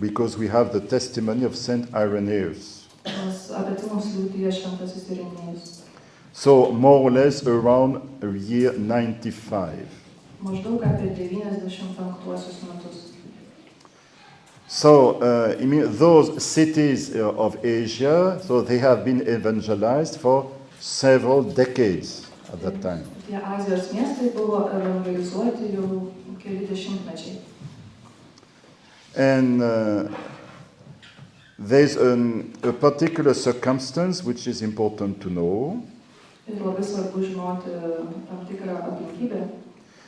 because 0.00 0.36
we 0.36 0.48
have 0.48 0.72
the 0.72 0.80
testimony 0.80 1.44
of 1.44 1.56
Saint 1.56 1.88
Irenaeus. 1.94 2.88
So, 6.32 6.72
more 6.72 7.00
or 7.00 7.10
less 7.10 7.46
around 7.46 8.00
year 8.22 8.72
95. 8.72 9.86
Maždaug 10.42 10.82
apie 10.82 11.10
95 11.10 12.24
metus. 12.68 13.12
So, 14.66 15.20
uh, 15.20 15.54
those 15.98 16.42
cities 16.42 17.14
uh, 17.14 17.30
of 17.36 17.62
Asia, 17.62 18.40
so 18.42 18.62
they 18.62 18.78
have 18.78 19.04
been 19.04 19.20
evangelized 19.28 20.18
for 20.18 20.50
several 20.80 21.42
decades 21.42 22.30
at 22.50 22.62
that 22.62 22.80
time. 22.80 23.04
Tie 23.28 23.36
Azijos 23.36 23.92
miestai 23.92 24.32
buvo 24.34 24.70
evangelizuoti 24.72 25.68
jau 25.76 26.12
keli 26.42 26.66
dešimtmečiai. 26.66 27.36
And 29.16 29.62
uh, 29.62 30.08
there's 31.58 31.96
an, 31.96 32.54
a 32.62 32.72
particular 32.72 33.34
circumstance 33.34 34.24
which 34.24 34.46
is 34.48 34.62
important 34.62 35.20
to 35.20 35.28
know. 35.30 35.82
Ir 36.48 36.60
labai 36.60 36.84
svarbu 36.84 37.22
žinoti 37.22 37.70
tam 38.28 38.46
tikrą 38.48 38.76
aplinkybę. 38.78 39.48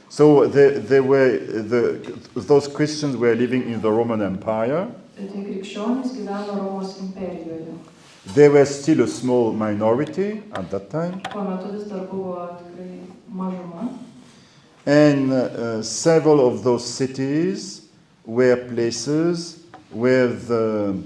So, 0.08 0.46
they, 0.46 0.78
they 0.78 1.00
were, 1.00 1.38
the, 1.38 1.98
those 2.34 2.68
Christians 2.68 3.16
were 3.16 3.34
living 3.34 3.62
in 3.72 3.80
the 3.80 3.90
Roman 3.90 4.22
Empire. 4.22 4.86
Tai 5.16 5.26
tie 5.30 5.42
krikščionys 5.46 6.12
gyveno 6.14 6.56
Romos 6.58 6.98
imperijoje. 7.02 7.74
They 8.34 8.48
were 8.48 8.64
still 8.66 9.02
a 9.02 9.06
small 9.08 9.52
minority 9.52 10.42
at 10.52 10.70
that 10.70 10.90
time. 10.90 11.20
Tuo 11.30 11.44
metu 11.44 11.72
vis 11.72 11.88
dar 11.90 12.06
buvo 12.10 12.48
tikrai 12.58 13.00
mažuma. 13.30 13.88
And 14.86 15.32
uh, 15.32 15.82
several 15.82 16.46
of 16.46 16.62
those 16.62 16.84
cities 16.84 17.88
were 18.26 18.56
places 18.56 19.64
where 19.90 20.28
the 20.28 20.96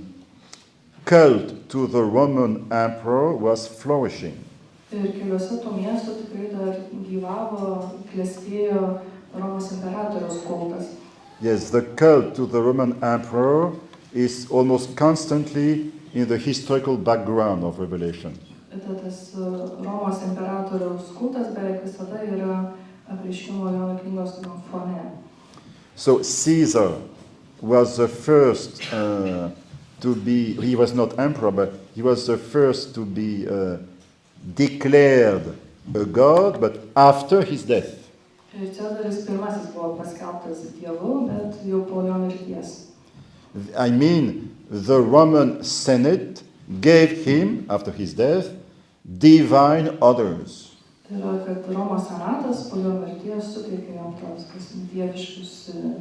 cult 1.04 1.68
to 1.70 1.86
the 1.86 2.02
Roman 2.02 2.66
emperor 2.72 3.34
was 3.34 3.68
flourishing. 3.68 4.47
Ir 4.88 5.10
keliuose 5.12 5.58
tų 5.60 5.74
miestų 5.76 6.14
tikrai 6.22 6.46
dar 6.54 6.78
gyvavo, 7.04 7.72
klestėjo 8.08 8.84
Romos 9.34 9.68
imperatoriaus 9.74 10.38
kultas. 10.46 10.94
Yes, 11.40 11.70
the 11.70 11.82
cult 11.82 12.34
to 12.36 12.46
the 12.46 12.60
Roman 12.60 12.96
emperor 13.02 13.72
is 14.14 14.46
almost 14.50 14.96
constantly 14.96 15.92
in 16.14 16.26
the 16.26 16.38
historical 16.38 16.96
background 16.96 17.64
of 17.64 17.78
Revelation. 17.78 18.32
Tas 18.70 19.34
uh, 19.36 19.76
Romos 19.84 20.22
imperatoriaus 20.24 21.12
kultas 21.18 21.52
beveik 21.52 21.84
visada 21.84 22.24
yra 22.24 22.72
apreiškimo 23.12 23.68
Jono 23.68 23.98
knygos 24.00 24.40
fone. 24.70 25.04
So 25.96 26.22
Caesar 26.22 26.96
was 27.60 27.96
the 27.96 28.08
first 28.08 28.80
uh, 28.92 29.50
to 30.00 30.14
be, 30.14 30.54
he 30.54 30.76
was 30.76 30.94
not 30.94 31.18
emperor, 31.18 31.50
but 31.50 31.74
he 31.94 32.02
was 32.02 32.26
the 32.26 32.38
first 32.38 32.94
to 32.94 33.04
be 33.04 33.46
uh, 33.48 33.76
declared 34.54 35.56
a 35.94 36.04
god, 36.04 36.60
but 36.60 36.80
after 36.96 37.42
his 37.42 37.62
death. 37.64 37.94
Ir 38.54 38.72
Cezaris 38.74 39.24
pirmasis 39.26 39.72
buvo 39.74 39.96
paskelbtas 39.98 40.72
dievu, 40.74 41.28
bet 41.28 41.60
jau 41.64 41.84
po 41.86 42.02
jo 42.02 42.14
mirties. 42.14 42.86
I 43.76 43.90
mean, 43.90 44.54
the 44.70 45.00
Roman 45.00 45.62
Senate 45.62 46.42
gave 46.80 47.24
him, 47.24 47.66
after 47.70 47.90
his 47.90 48.14
death, 48.14 48.48
divine 49.04 49.96
orders. 50.00 50.76
Tai 51.08 51.16
yra, 51.16 51.44
kad 51.46 51.68
Romos 51.72 52.08
senatas 52.08 52.68
po 52.70 52.80
jo 52.82 52.98
mirties 53.00 53.52
suteikė 53.54 53.94
jam 53.96 54.16
tos 54.20 54.48
kas 54.52 54.72
dieviškus 54.92 55.52
uh, 55.74 55.94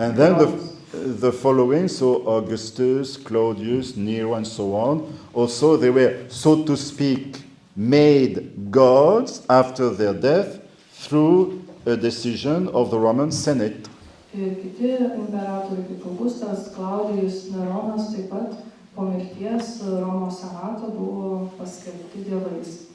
And 0.00 0.16
then 0.16 0.38
the, 0.38 0.46
the 0.92 1.32
following, 1.32 1.86
so 1.86 2.26
Augustus, 2.26 3.18
Claudius, 3.18 3.96
Nero, 3.96 4.34
and 4.34 4.46
so 4.46 4.74
on, 4.74 5.18
also 5.34 5.76
they 5.76 5.90
were, 5.90 6.24
so 6.28 6.64
to 6.64 6.74
speak, 6.76 7.36
made 7.80 8.70
gods 8.70 9.42
after 9.48 9.88
their 9.88 10.12
death 10.12 10.60
through 10.92 11.64
a 11.86 11.96
decision 11.96 12.68
of 12.68 12.90
the 12.90 12.98
Roman 12.98 13.32
Senate. 13.32 13.88
Ir 14.34 14.54
kiti 14.60 14.90
imperatoriai 15.00 15.86
kaip 15.88 16.04
Augustas, 16.06 16.68
Klaudijus, 16.74 17.48
Neronas 17.50 18.12
taip 18.12 18.28
pat 18.30 18.52
po 18.94 19.08
mirties 19.08 19.80
Romos 19.82 20.42
senato 20.42 20.92
buvo 20.92 21.50
paskelbti 21.58 22.28
dievais. 22.28 22.86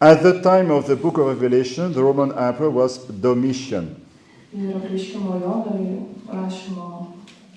At 0.00 0.22
the 0.22 0.42
time 0.42 0.70
of 0.70 0.86
the 0.86 0.96
book 0.96 1.16
of 1.16 1.26
Revelation, 1.26 1.92
the 1.94 2.02
Roman 2.02 2.30
emperor 2.36 2.70
was 2.70 2.98
Domitian. 3.08 3.96
Ir 4.52 4.76
apreiškimo 4.76 5.40
Jonui 5.40 6.04
rašymo 6.28 6.88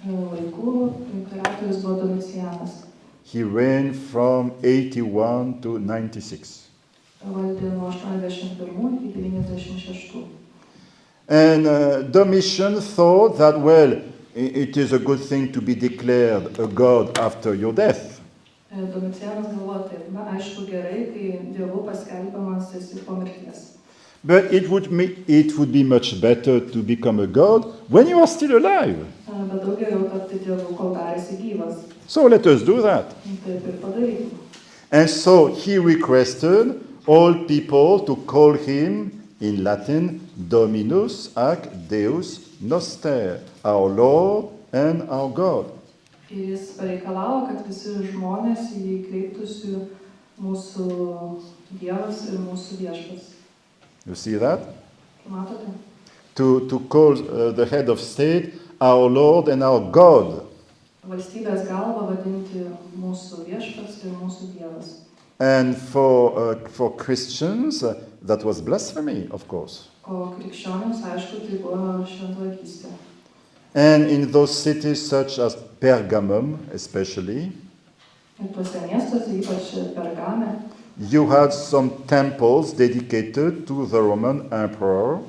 e, 0.02 0.16
laikų 0.16 0.92
imperatorius 1.14 1.84
buvo 1.84 2.08
Domicianas. 2.08 2.87
He 3.32 3.44
reigned 3.44 3.96
from 3.96 4.54
81 4.64 5.60
to 5.62 5.80
96. 5.80 6.68
Valdė 7.28 7.72
nuo 7.74 7.90
81 7.92 9.00
iki 9.10 9.20
96. 9.20 10.24
And 11.28 11.68
uh, 11.68 12.04
Domitian 12.04 12.80
thought 12.80 13.38
that, 13.38 13.60
well, 13.60 14.00
it 14.34 14.78
is 14.78 14.94
a 14.94 15.00
good 15.00 15.20
thing 15.20 15.52
to 15.52 15.62
be 15.62 15.76
declared 15.76 16.58
a 16.58 16.68
god 16.68 17.18
after 17.18 17.54
your 17.54 17.74
death. 17.74 18.22
Domicianas 18.72 19.48
galvoja 19.52 19.90
taip, 19.90 20.08
na 20.14 20.30
aišku 20.38 20.64
gerai, 20.70 21.04
kai 21.12 21.28
dievų 21.56 21.84
paskelbiamas 21.88 22.72
esi 22.80 23.04
po 23.04 23.20
mirties. 23.20 23.74
But 24.24 24.54
it 24.54 24.70
would, 24.70 24.92
me- 24.92 25.18
it 25.28 25.58
would 25.58 25.72
be 25.74 25.84
much 25.84 26.22
better 26.22 26.60
to 26.60 26.84
become 26.84 27.20
a 27.20 27.28
god 27.28 27.66
when 27.90 28.08
you 28.08 28.20
are 28.20 28.28
still 28.28 28.56
alive. 28.58 29.06
Bet 29.38 29.62
daug 29.62 29.78
geriau 29.80 30.08
tapti 30.10 30.40
dievu, 30.42 30.74
kol 30.78 30.94
dar 30.96 31.16
esi 31.16 31.38
gyvas. 31.38 31.84
So 32.08 32.26
let 32.28 32.46
us 32.48 32.64
do 32.66 32.82
that. 32.82 33.14
Taip 33.46 33.68
ir 33.68 33.78
padaryti. 33.82 34.30
And 34.92 35.10
so 35.10 35.48
he 35.48 35.78
requested 35.78 36.82
all 37.06 37.34
people 37.46 38.00
to 38.08 38.16
call 38.16 38.54
him 38.54 39.12
in 39.40 39.64
Latin 39.64 40.22
Dominus 40.50 41.30
ac 41.38 41.70
Deus 41.90 42.40
Noster, 42.62 43.42
our 43.64 43.90
Lord 43.90 44.48
and 44.74 45.04
our 45.10 45.30
God. 45.30 45.66
Ir 46.30 46.56
jis 46.56 46.72
pareikalavo, 46.80 47.46
kad 47.52 47.68
visi 47.68 47.94
žmonės 48.10 48.72
į 48.74 48.82
jį 48.88 48.96
kreiptųsi 49.10 49.76
mūsų 50.42 50.88
Dievas 51.82 52.26
ir 52.32 52.40
mūsų 52.40 52.80
viešpas. 52.82 53.34
You 54.08 54.16
see 54.16 54.40
that? 54.40 54.64
Matote? 55.28 55.76
to, 56.38 56.70
to 56.70 56.80
call 56.82 57.14
uh, 57.14 57.52
the 57.52 57.66
head 57.66 57.90
of 57.90 58.00
state 58.00 58.54
our 58.80 59.10
Lord 59.10 59.48
and 59.48 59.64
our 59.64 59.80
God. 59.92 60.44
Valstybės 61.08 61.68
galva 61.70 62.10
vadinti 62.12 62.66
mūsų 63.00 63.46
viešpats 63.48 64.02
ir 64.04 64.16
mūsų 64.20 64.52
Dievas. 64.58 64.96
And 65.40 65.78
for, 65.78 66.34
uh, 66.38 66.70
for 66.70 66.96
Christians, 66.96 67.84
uh, 67.84 67.94
that 68.24 68.44
was 68.44 68.60
blasphemy, 68.60 69.28
of 69.32 69.48
course. 69.48 69.88
O 70.06 70.34
krikščionims, 70.36 71.04
aišku, 71.06 71.46
tai 71.46 71.60
buvo 71.62 72.04
šventvagystė. 72.08 72.92
And 73.76 74.10
in 74.10 74.32
those 74.32 74.58
cities, 74.58 75.08
such 75.08 75.38
as 75.40 75.56
Pergamum, 75.80 76.58
especially, 76.74 77.52
Ir 78.38 78.52
tuose 78.54 78.78
miestuose, 78.86 79.32
ypač 79.42 79.70
Pergame, 79.96 80.62
you 81.00 81.26
had 81.26 81.52
some 81.52 81.90
temples 82.06 82.72
dedicated 82.72 83.66
to 83.66 83.88
the 83.88 84.00
Roman 84.00 84.48
emperor, 84.54 85.20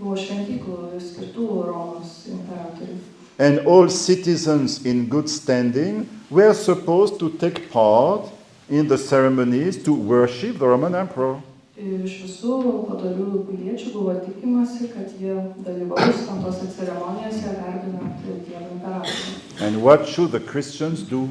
buvo 0.00 0.16
šventyklų 0.16 1.00
skirtų 1.10 1.50
Romos 1.66 2.26
imperatoriui. 2.30 2.98
and 3.38 3.58
all 3.66 3.88
citizens 3.88 4.84
in 4.86 5.06
good 5.08 5.28
standing 5.28 6.08
were 6.30 6.54
supposed 6.54 7.18
to 7.18 7.30
take 7.30 7.70
part 7.70 8.22
in 8.70 8.88
the 8.88 8.96
ceremonies 8.98 9.82
to 9.82 9.92
worship 9.92 10.58
the 10.58 10.66
Roman 10.66 10.94
emperor. 10.94 11.42
Ir 11.76 12.06
iš 12.08 12.14
visų 12.24 12.54
padorių 12.88 13.42
piliečių 13.44 13.90
buvo 13.92 14.14
tikimasi, 14.24 14.88
kad 14.94 15.10
jie 15.20 15.34
dalyvaus 15.60 16.22
tose 16.24 16.70
ceremonijose 16.72 17.52
garbinant 17.58 18.24
Dievo 18.24 18.70
imperatorių. 18.78 19.34
And 19.60 19.82
what 19.84 20.08
should 20.08 20.32
the 20.32 20.40
Christians 20.40 21.02
do? 21.02 21.28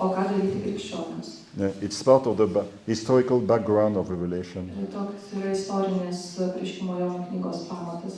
O 0.00 0.10
ką 0.10 0.26
daryti 0.32 0.64
krikščionims? 0.64 1.43
Uh, 1.60 1.70
It's 1.80 2.02
part 2.02 2.26
of 2.26 2.36
the 2.36 2.46
ba- 2.46 2.66
historical 2.86 3.38
background 3.40 3.96
of 3.96 4.10
Revelation. 4.10 4.70
Ir 4.74 4.88
toks 4.90 5.30
yra 5.38 5.52
istorinis 5.54 6.22
prieškimo 6.54 6.98
Jono 6.98 7.26
knygos 7.30 7.68
pamatas. 7.68 8.16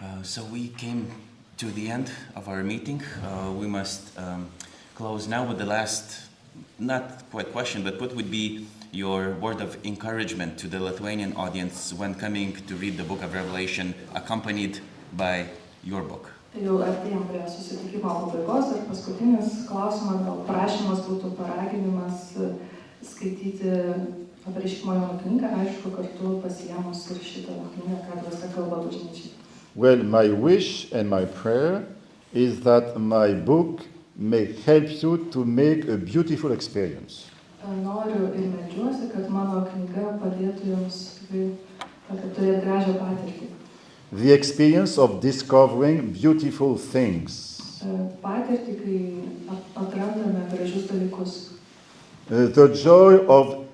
Uh, 0.00 0.22
so 0.22 0.42
we 0.50 0.68
came 0.68 1.06
to 1.58 1.66
the 1.70 1.90
end 1.90 2.10
of 2.34 2.48
our 2.48 2.62
meeting. 2.64 3.02
Uh, 3.22 3.52
we 3.52 3.66
must 3.66 4.18
um, 4.18 4.48
close 4.96 5.28
now 5.28 5.44
with 5.46 5.58
the 5.58 5.66
last, 5.66 6.22
not 6.78 7.28
quite 7.30 7.52
question, 7.52 7.84
but 7.84 8.00
what 8.00 8.16
would 8.16 8.30
be 8.30 8.66
your 8.90 9.36
word 9.40 9.60
of 9.60 9.76
encouragement 9.84 10.58
to 10.58 10.68
the 10.68 10.80
Lithuanian 10.80 11.36
audience 11.36 11.92
when 11.92 12.14
coming 12.14 12.56
to 12.68 12.74
read 12.74 12.96
the 12.96 13.04
book 13.04 13.22
of 13.22 13.34
Revelation, 13.34 13.94
accompanied 14.14 14.80
by 15.16 15.46
your 15.84 16.02
book? 16.02 16.31
Tai 16.52 16.60
jau 16.66 16.74
artėjom 16.84 17.22
prie 17.30 17.42
susitikimo 17.48 18.10
pabaigos 18.12 18.74
ir 18.76 18.82
paskutinis 18.84 19.54
klausimas, 19.70 20.18
gal 20.26 20.42
prašymas 20.44 20.98
būtų 21.06 21.30
paraginimas 21.38 22.26
e, 22.36 22.48
skaityti 23.08 23.70
apreiškimo 24.50 24.98
Jono 24.98 25.14
knygą, 25.22 25.52
aišku, 25.62 25.94
kartu 25.96 26.34
pasiemus 26.42 27.06
ir 27.14 27.22
šitą 27.24 27.56
knygą, 27.72 27.96
ką 28.04 28.18
dvasia 28.18 28.50
kalba 28.52 28.82
bažnyčiai. 28.84 29.32
Well, 29.74 30.04
my 30.04 30.28
wish 30.28 30.92
and 30.92 31.08
my 31.08 31.24
prayer 31.24 31.86
is 32.34 32.60
that 32.68 33.00
my 33.00 33.32
book 33.32 33.86
may 34.14 34.44
help 34.66 34.92
you 35.02 35.16
to 35.32 35.46
make 35.46 35.88
a 35.88 35.96
beautiful 35.96 36.52
experience. 36.52 37.30
E, 37.64 37.72
Noriu 37.80 38.28
ir 38.36 38.52
medžiuosi, 38.58 39.08
kad 39.16 39.32
mano 39.32 39.64
knyga 39.72 40.18
padėtų 40.20 40.68
jums 40.74 41.00
tikrai 41.22 41.48
turėti 42.36 42.60
gražią 42.68 43.00
patirtį. 43.00 43.51
The 44.12 44.30
experience 44.32 44.98
of 44.98 45.20
discovering 45.20 46.12
beautiful 46.12 46.76
things, 46.76 47.48
Patirtį, 48.22 48.74
kai 48.82 48.96
at- 49.50 49.74
atrandame 49.82 50.42
gražius 50.52 50.84
dalykus. 50.90 51.48
The 52.28 52.68
joy 52.68 53.24
of 53.26 53.64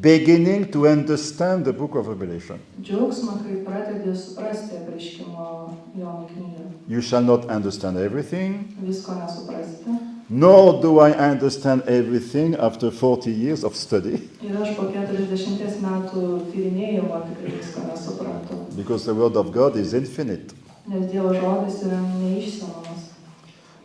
beginning 0.00 0.70
to 0.72 0.86
understand 0.86 1.64
the 1.64 1.72
book 1.72 1.94
of 1.96 2.06
Revelation. 2.06 2.58
Džiaugsmą, 2.82 3.32
kai 3.42 3.64
pradedi 3.64 4.12
suprasti 4.16 4.76
apreiškimo 4.76 5.74
Jono 5.98 6.28
knygą. 6.28 6.64
You 6.88 7.00
shall 7.00 7.24
not 7.24 7.46
understand 7.50 7.96
everything, 7.96 8.74
Visko 8.84 9.12
nesuprasite. 9.14 9.98
nor 10.28 10.80
do 10.82 11.00
I 11.00 11.10
understand 11.12 11.82
everything 11.88 12.54
after 12.56 12.90
40 12.90 13.30
years 13.32 13.64
of 13.64 13.74
study, 13.74 14.28
Ir 14.42 14.54
aš 14.62 14.76
po 14.76 14.82
40 14.92 15.80
metų 15.82 16.52
tyrinėjimo 16.52 17.22
tikrai 17.26 17.52
visko 17.58 17.80
nesuprantu, 17.90 18.47
because 18.78 19.04
the 19.04 19.14
Word 19.14 19.36
of 19.36 19.50
God 19.52 19.76
is 19.76 19.92
infinite. 19.92 20.54
nes 20.88 21.10
Dievo 21.10 21.34
žodis 21.34 21.82
yra 21.84 21.98
neišsenomas. 22.00 23.10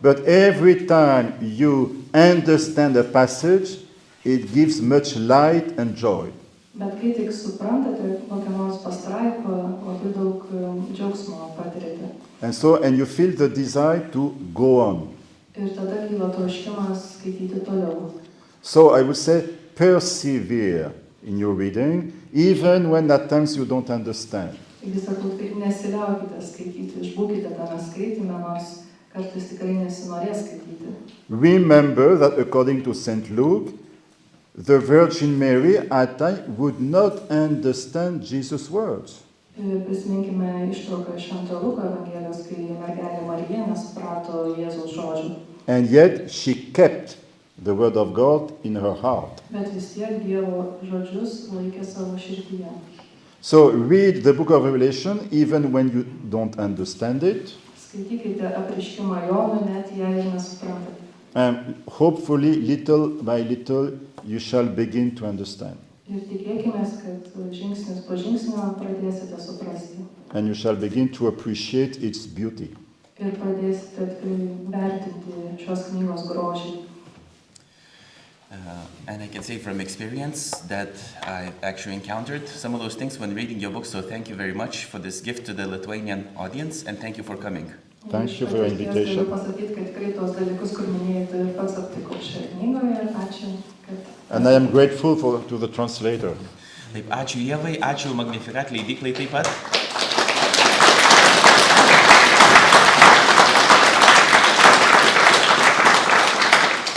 But 0.00 0.24
every 0.24 0.86
time 0.86 1.34
you 1.42 2.04
understand 2.14 2.96
a 2.96 3.04
passage, 3.04 3.78
it 4.24 4.52
gives 4.54 4.80
much 4.80 5.16
light 5.16 5.76
and 5.78 5.96
joy. 5.96 6.30
Bet 6.74 6.96
kai 7.00 7.12
tik 7.12 7.30
suprantate 7.32 8.22
kokią 8.28 8.50
nors 8.56 8.80
pastraipą, 8.82 9.58
labai 9.84 10.12
daug 10.16 10.46
džiaugsmo 10.94 11.52
patirite. 11.58 12.08
And 12.42 12.54
so, 12.54 12.76
and 12.82 12.96
you 12.96 13.06
feel 13.06 13.36
the 13.36 13.48
desire 13.48 14.08
to 14.12 14.34
go 14.54 14.80
on. 14.80 15.08
Ir 15.56 15.70
tada 15.76 16.08
kyla 16.08 16.32
troškimas 16.34 17.18
skaityti 17.18 17.60
toliau. 17.66 18.10
So 18.62 18.90
I 18.96 19.02
would 19.02 19.16
say 19.16 19.44
persevere 19.76 20.92
in 21.22 21.38
your 21.38 21.52
reading, 21.52 22.12
even 22.32 22.90
when 22.90 23.10
at 23.10 23.28
times 23.28 23.56
you 23.56 23.64
don't 23.64 23.90
understand. 23.90 24.56
Taigi 24.84 25.00
sakau, 25.00 25.30
tik 25.38 25.54
nesiliaukite 25.56 26.42
skaityti, 26.44 26.98
išbūkite 27.06 27.54
tame 27.56 27.78
skaitime, 27.80 28.34
nors 28.36 28.82
kartais 29.14 29.46
tikrai 29.48 29.78
nesinorės 29.78 30.42
skaityti. 30.44 30.92
Remember 31.30 32.18
that 32.20 32.36
according 32.38 32.82
to 32.84 32.92
St. 32.92 33.30
Luke, 33.30 33.72
the 34.54 34.78
Virgin 34.78 35.38
Mary 35.38 35.78
at 35.78 36.18
times 36.18 36.44
would 36.58 36.80
not 36.80 37.30
understand 37.30 38.22
Jesus' 38.22 38.68
words. 38.70 39.22
Ir 39.56 39.80
prisiminkime 39.86 40.68
ištrauką 40.68 41.16
iš 41.16 41.30
Švento 41.30 41.62
Luko 41.62 41.80
Evangelijos, 41.88 42.44
kai 42.44 42.68
mergelė 42.76 43.24
Marija 43.24 43.64
nesuprato 43.70 44.48
Jėzaus 44.58 44.92
žodžių. 44.98 45.30
And 45.66 45.88
yet 45.88 46.30
she 46.30 46.54
kept 46.76 47.16
the 47.56 47.72
word 47.72 47.96
of 47.96 48.12
God 48.12 48.52
in 48.64 48.76
her 48.76 48.92
heart. 48.92 49.40
Bet 49.48 49.72
vis 49.72 49.94
tiek 49.94 50.20
Dievo 50.26 50.74
žodžius 50.84 51.46
laikė 51.54 51.86
savo 51.86 52.18
širdyje. 52.20 52.68
So 53.44 53.68
read 53.68 54.22
the 54.22 54.32
book 54.32 54.48
of 54.48 54.64
Revelation 54.64 55.28
even 55.30 55.70
when 55.70 55.90
you 55.92 56.04
don't 56.30 56.58
understand 56.58 57.22
it. 57.22 57.52
Skaitykite 57.76 58.48
apriškimą 58.56 59.18
Jonų, 59.28 59.58
net 59.68 59.90
jei 59.92 60.14
ir 60.22 60.30
nesuprantate. 60.32 61.04
And 61.34 61.82
hopefully, 61.86 62.54
little 62.56 63.20
by 63.20 63.42
little, 63.42 63.98
you 64.24 64.38
shall 64.38 64.64
begin 64.64 65.14
to 65.16 65.26
understand. 65.26 65.76
Ir 66.08 66.24
tikėkime, 66.30 66.86
kad 67.02 67.28
žingsnis 67.52 68.00
po 68.08 68.16
žingsnio 68.16 68.70
pradėsite 68.80 69.36
suprasti. 69.36 70.08
And 70.32 70.48
you 70.48 70.54
shall 70.54 70.80
begin 70.80 71.12
to 71.20 71.28
appreciate 71.28 72.00
its 72.00 72.24
beauty. 72.24 72.72
Ir 73.20 73.36
pradėsite 73.36 74.08
tikrai 74.08 74.40
vertinti 74.72 75.66
šios 75.66 75.90
knygos 75.92 76.24
grožį. 76.32 76.74
Uh, 78.54 79.10
and 79.10 79.20
I 79.20 79.26
can 79.26 79.42
say 79.42 79.58
from 79.58 79.80
experience 79.80 80.50
that 80.68 80.94
I 81.22 81.52
actually 81.62 81.94
encountered 81.94 82.48
some 82.48 82.72
of 82.74 82.80
those 82.80 82.94
things 82.94 83.18
when 83.18 83.34
reading 83.34 83.58
your 83.58 83.72
book. 83.72 83.84
So 83.84 84.00
thank 84.00 84.28
you 84.28 84.36
very 84.36 84.54
much 84.54 84.84
for 84.84 84.98
this 85.00 85.20
gift 85.20 85.44
to 85.46 85.52
the 85.52 85.66
Lithuanian 85.66 86.28
audience, 86.36 86.84
and 86.86 86.98
thank 86.98 87.16
you 87.18 87.24
for 87.24 87.36
coming. 87.36 87.72
Thank 88.10 88.40
you 88.40 88.46
for 88.46 88.56
your 88.58 88.66
Iš 88.66 88.72
patirties 88.72 88.96
invitation. 88.96 89.24
Galiu 89.24 89.30
pasakyti, 89.34 89.74
kad 89.74 89.84
tikrai 89.88 90.10
tos 90.14 90.30
dalykus, 90.38 90.70
kur 90.76 90.86
minėjai, 90.86 91.24
tai 91.30 91.38
ir 91.40 91.52
pats 91.58 91.78
aptikau 91.82 92.18
šioje 92.20 92.48
knygoje 92.54 92.92
ir 93.00 93.08
ačiū, 93.24 93.48
kad... 93.86 93.96
And 94.30 94.48
I 94.48 94.52
am 94.52 94.66
grateful 94.70 95.16
for, 95.16 95.42
to 95.48 95.58
the 95.58 95.68
translator. 95.68 96.36
Taip, 96.92 97.08
ačiū 97.10 97.40
Jėvai, 97.42 97.78
ačiū 97.80 98.14
Magnificat 98.14 98.70
leidyklai 98.76 99.14
taip 99.16 99.32
pat. 99.32 99.48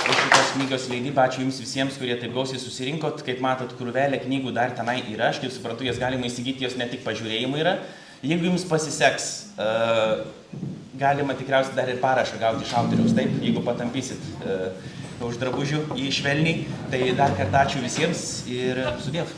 Už 0.07 0.15
šitos 0.21 0.46
knygos 0.57 0.87
leidybą 0.91 1.23
ačiū 1.27 1.43
Jums 1.43 1.59
visiems, 1.61 1.97
kurie 1.99 2.15
taip 2.19 2.33
gausiai 2.35 2.59
susirinkot. 2.61 3.21
Kaip 3.25 3.41
matot, 3.43 3.73
krūvelė 3.77 4.19
knygų 4.23 4.53
dar 4.55 4.73
tenai 4.77 4.99
yra. 5.13 5.29
Aš 5.31 5.41
kaip 5.43 5.53
suprantu, 5.53 5.85
jas 5.87 6.01
galima 6.01 6.27
įsigyti, 6.29 6.65
jos 6.65 6.77
ne 6.79 6.89
tik 6.89 7.05
pažiūrėjimui 7.05 7.61
yra. 7.61 7.77
Jeigu 8.25 8.49
Jums 8.49 8.65
pasiseks, 8.67 9.29
uh, 9.61 10.25
galima 10.97 11.37
tikriausiai 11.37 11.77
dar 11.77 11.93
ir 11.93 12.01
parašą 12.01 12.41
gauti 12.41 12.65
iš 12.65 12.73
autoriaus, 12.79 13.13
taip, 13.17 13.37
jeigu 13.43 13.61
patampysit 13.65 14.29
uh, 14.41 14.69
už 15.27 15.37
drabužių 15.43 15.83
į 15.97 16.09
švelniai. 16.17 16.65
Tai 16.93 17.01
dar 17.21 17.37
kartą 17.37 17.65
ačiū 17.65 17.85
visiems 17.85 18.27
ir 18.49 18.81
sudėv. 19.05 19.33